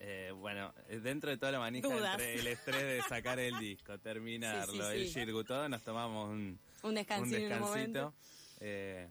Eh, 0.01 0.31
bueno, 0.35 0.73
eh, 0.89 1.01
dentro 1.01 1.31
de 1.31 1.37
toda 1.39 1.51
la 1.53 1.59
manija, 1.59 1.89
Dudas. 1.89 2.13
entre 2.15 2.35
el 2.39 2.47
estrés 2.47 2.83
de 2.83 3.03
sacar 3.09 3.39
el 3.41 3.59
disco, 3.59 3.99
terminarlo, 3.99 4.73
Sí, 4.73 4.79
sí, 4.79 5.01
el 5.01 5.07
sí. 5.09 5.21
Shirgu, 5.21 5.43
todo, 5.45 5.69
nos 5.69 5.83
tomamos 5.83 6.29
un, 6.31 6.59
Un 6.83 6.95
descansito 6.95 7.37
un 7.43 7.49
descansito. 7.49 8.15
Eh, 8.61 9.09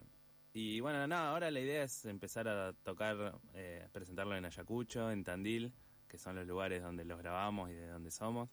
y 0.53 0.79
bueno, 0.79 1.05
no, 1.07 1.15
ahora 1.17 1.51
la 1.51 1.59
idea 1.59 1.83
es 1.83 2.05
empezar 2.05 2.47
a 2.47 2.73
tocar, 2.73 3.37
eh, 3.53 3.87
presentarlo 3.91 4.35
en 4.37 4.45
Ayacucho, 4.45 5.11
en 5.11 5.23
Tandil, 5.23 5.73
que 6.07 6.17
son 6.17 6.35
los 6.35 6.47
lugares 6.47 6.81
donde 6.81 7.03
los 7.05 7.19
grabamos 7.19 7.69
y 7.69 7.73
de 7.73 7.87
donde 7.87 8.09
somos. 8.09 8.49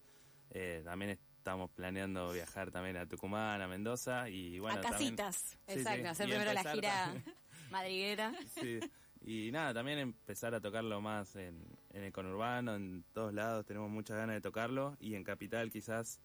Eh, 0.50 0.82
también 0.84 1.12
estamos 1.38 1.70
planeando 1.70 2.32
viajar 2.32 2.70
también 2.70 2.96
a 2.96 3.06
Tucumán, 3.06 3.62
a 3.62 3.68
Mendoza 3.68 4.28
y 4.28 4.58
bueno, 4.58 4.78
a 4.78 4.82
casitas. 4.82 5.56
Exacto, 5.66 6.08
hacer 6.08 6.26
primero 6.28 6.52
la 6.52 6.64
gira 6.64 7.04
también- 7.04 7.36
madriguera. 7.70 8.32
Sí. 8.60 8.80
Y 9.26 9.50
nada, 9.52 9.72
también 9.72 9.98
empezar 10.00 10.54
a 10.54 10.60
tocarlo 10.60 11.00
más 11.00 11.34
en, 11.36 11.64
en 11.94 12.02
el 12.02 12.12
conurbano, 12.12 12.74
en 12.74 13.04
todos 13.12 13.32
lados, 13.32 13.64
tenemos 13.64 13.88
muchas 13.88 14.16
ganas 14.16 14.34
de 14.34 14.40
tocarlo 14.40 14.96
y 15.00 15.14
en 15.14 15.22
Capital 15.22 15.70
quizás 15.70 16.20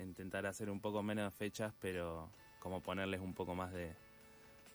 intentar 0.00 0.46
hacer 0.46 0.68
un 0.68 0.80
poco 0.80 1.02
menos 1.02 1.32
fechas, 1.34 1.72
pero 1.80 2.28
como 2.58 2.80
ponerles 2.82 3.20
un 3.20 3.32
poco 3.32 3.54
más 3.54 3.72
de, 3.72 3.94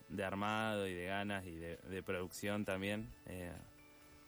de 0.10 0.24
armado 0.24 0.88
y 0.88 0.94
de 0.94 1.06
ganas 1.06 1.46
y 1.46 1.56
de, 1.56 2.04
producción 2.04 2.64
también. 2.64 3.14
eh, 3.26 3.52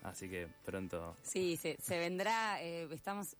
así 0.03 0.29
que 0.29 0.47
pronto... 0.65 1.15
Sí, 1.23 1.57
se, 1.57 1.77
se 1.81 1.97
vendrá, 1.97 2.61
eh, 2.61 2.87
estamos 2.91 3.35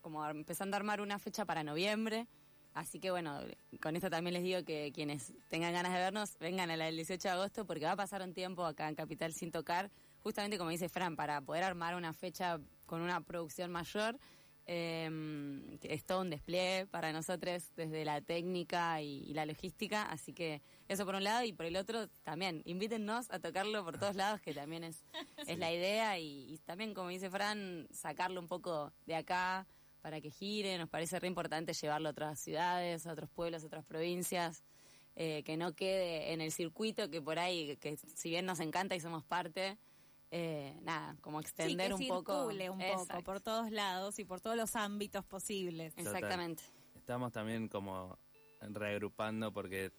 como 0.00 0.26
empezando 0.26 0.76
a 0.76 0.78
armar 0.78 1.00
una 1.00 1.18
fecha 1.18 1.44
para 1.44 1.62
noviembre, 1.62 2.26
así 2.74 3.00
que 3.00 3.10
bueno, 3.10 3.40
con 3.80 3.96
esto 3.96 4.10
también 4.10 4.34
les 4.34 4.42
digo 4.42 4.64
que 4.64 4.92
quienes 4.92 5.32
tengan 5.48 5.72
ganas 5.72 5.92
de 5.92 5.98
vernos, 5.98 6.38
vengan 6.38 6.70
a 6.70 6.76
la 6.76 6.86
del 6.86 6.96
18 6.96 7.22
de 7.22 7.32
agosto 7.32 7.66
porque 7.66 7.84
va 7.84 7.92
a 7.92 7.96
pasar 7.96 8.22
un 8.22 8.34
tiempo 8.34 8.64
acá 8.64 8.88
en 8.88 8.94
Capital 8.94 9.32
sin 9.32 9.50
tocar, 9.50 9.90
justamente 10.22 10.58
como 10.58 10.70
dice 10.70 10.88
Fran, 10.88 11.16
para 11.16 11.40
poder 11.40 11.64
armar 11.64 11.94
una 11.94 12.12
fecha 12.12 12.60
con 12.86 13.00
una 13.00 13.20
producción 13.20 13.70
mayor. 13.70 14.18
eh, 14.70 15.78
es 15.82 16.04
todo 16.04 16.20
un 16.20 16.28
despliegue 16.30 16.86
para 16.86 17.10
nosotros 17.10 17.72
desde 17.74 18.04
la 18.04 18.20
técnica 18.20 19.00
y, 19.00 19.24
y 19.24 19.32
la 19.32 19.46
logística, 19.46 20.02
así 20.02 20.34
que 20.34 20.60
eso 20.88 21.06
por 21.06 21.14
un 21.14 21.24
lado 21.24 21.42
y 21.44 21.54
por 21.54 21.64
el 21.64 21.74
otro 21.76 22.08
también, 22.22 22.60
invítennos 22.66 23.30
a 23.30 23.38
tocarlo 23.38 23.82
por 23.82 23.98
todos 23.98 24.14
lados, 24.14 24.42
que 24.42 24.52
también 24.52 24.84
es, 24.84 25.02
es 25.46 25.58
la 25.58 25.72
idea. 25.72 26.18
Y, 26.18 26.52
y 26.52 26.58
también, 26.58 26.92
como 26.92 27.08
dice 27.08 27.30
Fran, 27.30 27.88
sacarlo 27.90 28.40
un 28.40 28.46
poco 28.46 28.92
de 29.06 29.14
acá 29.14 29.66
para 30.02 30.20
que 30.20 30.30
gire, 30.30 30.76
nos 30.76 30.90
parece 30.90 31.18
re 31.18 31.28
importante 31.28 31.72
llevarlo 31.72 32.08
a 32.08 32.12
otras 32.12 32.38
ciudades, 32.38 33.06
a 33.06 33.12
otros 33.12 33.30
pueblos, 33.30 33.62
a 33.64 33.66
otras 33.66 33.84
provincias, 33.86 34.62
eh, 35.16 35.42
que 35.44 35.56
no 35.56 35.74
quede 35.74 36.32
en 36.32 36.40
el 36.42 36.52
circuito 36.52 37.08
que 37.10 37.22
por 37.22 37.38
ahí, 37.38 37.76
que 37.78 37.96
si 37.96 38.28
bien 38.28 38.44
nos 38.44 38.60
encanta 38.60 38.94
y 38.94 39.00
somos 39.00 39.24
parte, 39.24 39.78
eh, 40.30 40.76
nada, 40.82 41.16
como 41.20 41.40
Sí, 41.40 41.46
extender 41.46 41.88
que 41.88 41.94
un 41.94 42.08
poco. 42.08 42.40
circule 42.42 42.70
un 42.70 42.78
poco 42.78 43.22
por 43.22 43.40
todos 43.40 43.70
lados 43.70 44.18
y 44.18 44.24
por 44.24 44.40
todos 44.40 44.56
los 44.56 44.76
ámbitos 44.76 45.24
posibles. 45.24 45.94
Exactamente. 45.96 46.62
Estamos 46.96 47.32
también 47.32 47.68
como 47.68 48.18
reagrupando 48.60 49.52
porque 49.52 49.92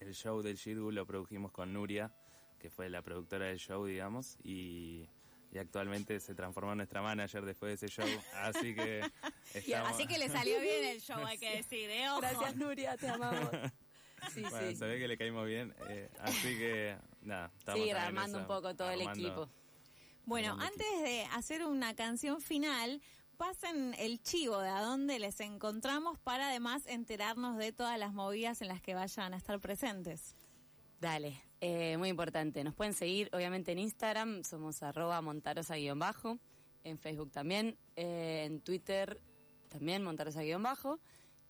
el 0.00 0.14
show 0.14 0.40
del 0.42 0.56
Shirgu 0.56 0.90
lo 0.90 1.06
produjimos 1.06 1.52
con 1.52 1.72
Nuria, 1.72 2.12
que 2.58 2.70
fue 2.70 2.88
la 2.88 3.02
productora 3.02 3.46
del 3.46 3.58
show, 3.58 3.84
digamos, 3.84 4.36
y, 4.42 5.08
y 5.52 5.58
actualmente 5.58 6.18
se 6.20 6.34
transformó 6.34 6.72
en 6.72 6.78
nuestra 6.78 7.02
manager 7.02 7.44
después 7.44 7.78
de 7.78 7.86
ese 7.86 7.94
show, 7.94 8.08
así 8.36 8.74
que 8.74 9.00
estamos... 9.54 9.92
Así 9.92 10.06
que 10.06 10.18
le 10.18 10.28
salió 10.28 10.58
bien 10.60 10.84
el 10.84 11.00
show, 11.00 11.18
hay 11.26 11.38
que 11.38 11.56
decir, 11.56 11.90
¿eh? 11.90 12.08
Ojo. 12.10 12.20
Gracias, 12.20 12.56
Nuria, 12.56 12.96
te 12.96 13.08
amamos. 13.08 13.50
Sí, 14.32 14.40
Bueno, 14.40 14.68
sí. 14.70 14.76
se 14.76 14.86
ve 14.86 14.98
que 14.98 15.06
le 15.08 15.18
caímos 15.18 15.46
bien, 15.46 15.74
eh, 15.90 16.08
así 16.20 16.56
que 16.56 16.96
nada, 17.20 17.52
estamos 17.58 17.82
Sí, 17.82 17.90
armando 17.90 18.38
un 18.38 18.46
poco 18.46 18.74
todo 18.74 18.90
el 18.90 19.02
equipo. 19.02 19.50
Bueno, 20.26 20.56
antes 20.58 20.86
de 21.02 21.26
hacer 21.32 21.66
una 21.66 21.94
canción 21.94 22.40
final, 22.40 23.02
pasen 23.36 23.94
el 23.98 24.22
chivo 24.22 24.58
de 24.58 24.70
a 24.70 24.80
dónde 24.80 25.18
les 25.18 25.38
encontramos 25.40 26.18
para 26.18 26.48
además 26.48 26.86
enterarnos 26.86 27.58
de 27.58 27.72
todas 27.72 27.98
las 27.98 28.14
movidas 28.14 28.62
en 28.62 28.68
las 28.68 28.80
que 28.80 28.94
vayan 28.94 29.34
a 29.34 29.36
estar 29.36 29.60
presentes. 29.60 30.34
Dale, 30.98 31.42
eh, 31.60 31.98
muy 31.98 32.08
importante. 32.08 32.64
Nos 32.64 32.74
pueden 32.74 32.94
seguir, 32.94 33.28
obviamente, 33.34 33.72
en 33.72 33.78
Instagram, 33.78 34.44
somos 34.44 34.82
arroba 34.82 35.20
montarosa-bajo, 35.20 36.38
en 36.84 36.98
Facebook 36.98 37.30
también, 37.30 37.76
eh, 37.96 38.44
en 38.46 38.60
Twitter 38.60 39.20
también 39.68 40.02
montarosa-bajo. 40.02 41.00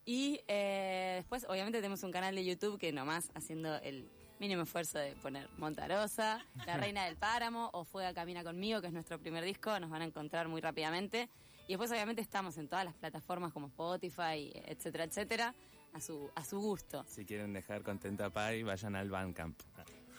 Y 0.05 0.41
eh, 0.49 1.15
después, 1.19 1.47
obviamente, 1.49 1.79
tenemos 1.79 2.03
un 2.03 2.11
canal 2.11 2.35
de 2.35 2.45
YouTube 2.45 2.79
que 2.79 2.93
nomás 2.93 3.31
haciendo 3.35 3.77
el 3.77 4.11
mínimo 4.39 4.63
esfuerzo 4.63 4.99
de 4.99 5.13
poner 5.17 5.49
Montarosa, 5.59 6.45
La 6.67 6.77
Reina 6.79 7.05
del 7.05 7.17
Páramo 7.17 7.71
o 7.73 7.85
Fuega 7.85 8.13
Camina 8.15 8.45
Conmigo, 8.45 8.81
que 8.81 8.89
es 8.89 8.93
nuestro 8.93 9.19
primer 9.19 9.45
disco, 9.45 9.79
nos 9.81 9.91
van 9.91 10.03
a 10.03 10.05
encontrar 10.05 10.49
muy 10.49 10.61
rápidamente. 10.61 11.29
Y 11.67 11.73
después, 11.73 11.91
obviamente, 11.91 12.21
estamos 12.21 12.59
en 12.59 12.69
todas 12.69 12.85
las 12.85 12.95
plataformas 12.95 13.53
como 13.53 13.69
Spotify, 13.69 14.53
etcétera, 14.67 15.05
etcétera, 15.05 15.55
a 15.95 16.01
su, 16.01 16.31
a 16.35 16.45
su 16.45 16.61
gusto. 16.61 17.05
Si 17.09 17.25
quieren 17.25 17.53
dejar 17.53 17.83
contenta 17.83 18.27
a 18.27 18.31
Pai, 18.31 18.63
vayan 18.63 18.97
al 18.97 19.09
Bandcamp. 19.09 19.59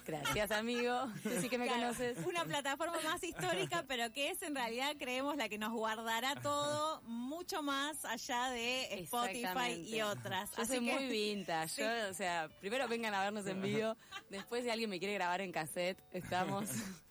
Gracias, 0.06 0.50
amigo. 0.52 1.06
Tú 1.22 1.30
sí 1.40 1.48
que 1.48 1.58
me 1.58 1.66
Claro, 1.66 1.82
conoces. 1.82 2.18
Una 2.24 2.44
plataforma 2.44 2.98
más 3.02 3.22
histórica, 3.24 3.84
pero 3.88 4.12
que 4.12 4.30
es 4.30 4.40
en 4.42 4.54
realidad, 4.54 4.94
creemos, 4.98 5.36
la 5.36 5.48
que 5.48 5.58
nos 5.58 5.72
guardará 5.72 6.34
todo 6.40 7.00
mucho 7.02 7.62
más 7.62 8.04
allá 8.04 8.50
de 8.50 9.00
Spotify 9.02 9.72
y 9.88 10.00
otras. 10.02 10.50
Yo 10.56 10.62
Así 10.62 10.76
soy 10.76 10.86
que- 10.86 10.92
muy 10.94 11.08
vintage. 11.08 11.82
Yo, 11.82 12.10
o 12.10 12.14
sea, 12.14 12.48
primero 12.60 12.86
vengan 12.88 13.14
a 13.14 13.22
vernos 13.22 13.46
en 13.46 13.60
vivo. 13.60 13.96
Después, 14.30 14.62
si 14.64 14.70
alguien 14.70 14.90
me 14.90 14.98
quiere 14.98 15.14
grabar 15.14 15.40
en 15.40 15.50
cassette, 15.52 15.98
estamos. 16.12 16.68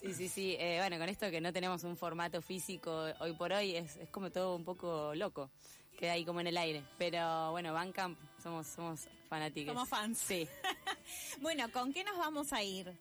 Sí, 0.00 0.14
sí, 0.14 0.28
sí. 0.28 0.56
Eh, 0.60 0.76
bueno, 0.78 0.96
con 0.96 1.08
esto 1.08 1.28
que 1.28 1.40
no 1.40 1.52
tenemos 1.52 1.82
un 1.82 1.96
formato 1.96 2.40
físico 2.40 3.06
hoy 3.18 3.32
por 3.32 3.52
hoy, 3.52 3.74
es, 3.74 3.96
es 3.96 4.08
como 4.10 4.30
todo 4.30 4.54
un 4.54 4.64
poco 4.64 5.12
loco. 5.16 5.50
Queda 5.98 6.12
ahí 6.12 6.24
como 6.24 6.40
en 6.40 6.46
el 6.46 6.56
aire. 6.56 6.84
Pero 6.96 7.50
bueno, 7.50 7.72
Bandcamp, 7.74 8.16
somos, 8.42 8.68
somos 8.68 9.08
fanáticos. 9.28 9.74
Somos 9.74 9.88
fans. 9.88 10.18
Sí. 10.18 10.48
Bueno, 11.40 11.70
¿con 11.72 11.92
qué 11.92 12.04
nos 12.04 12.18
vamos 12.18 12.52
a 12.52 12.62
ir? 12.62 12.92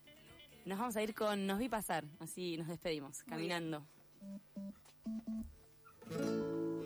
Nos 0.64 0.80
vamos 0.80 0.96
a 0.96 1.04
ir 1.04 1.14
con 1.14 1.46
Nos 1.46 1.60
vi 1.60 1.68
pasar. 1.68 2.06
Así 2.20 2.56
nos 2.56 2.68
despedimos, 2.68 3.24
Muy 3.28 3.42
bien. 3.42 3.60
caminando. 6.10 6.77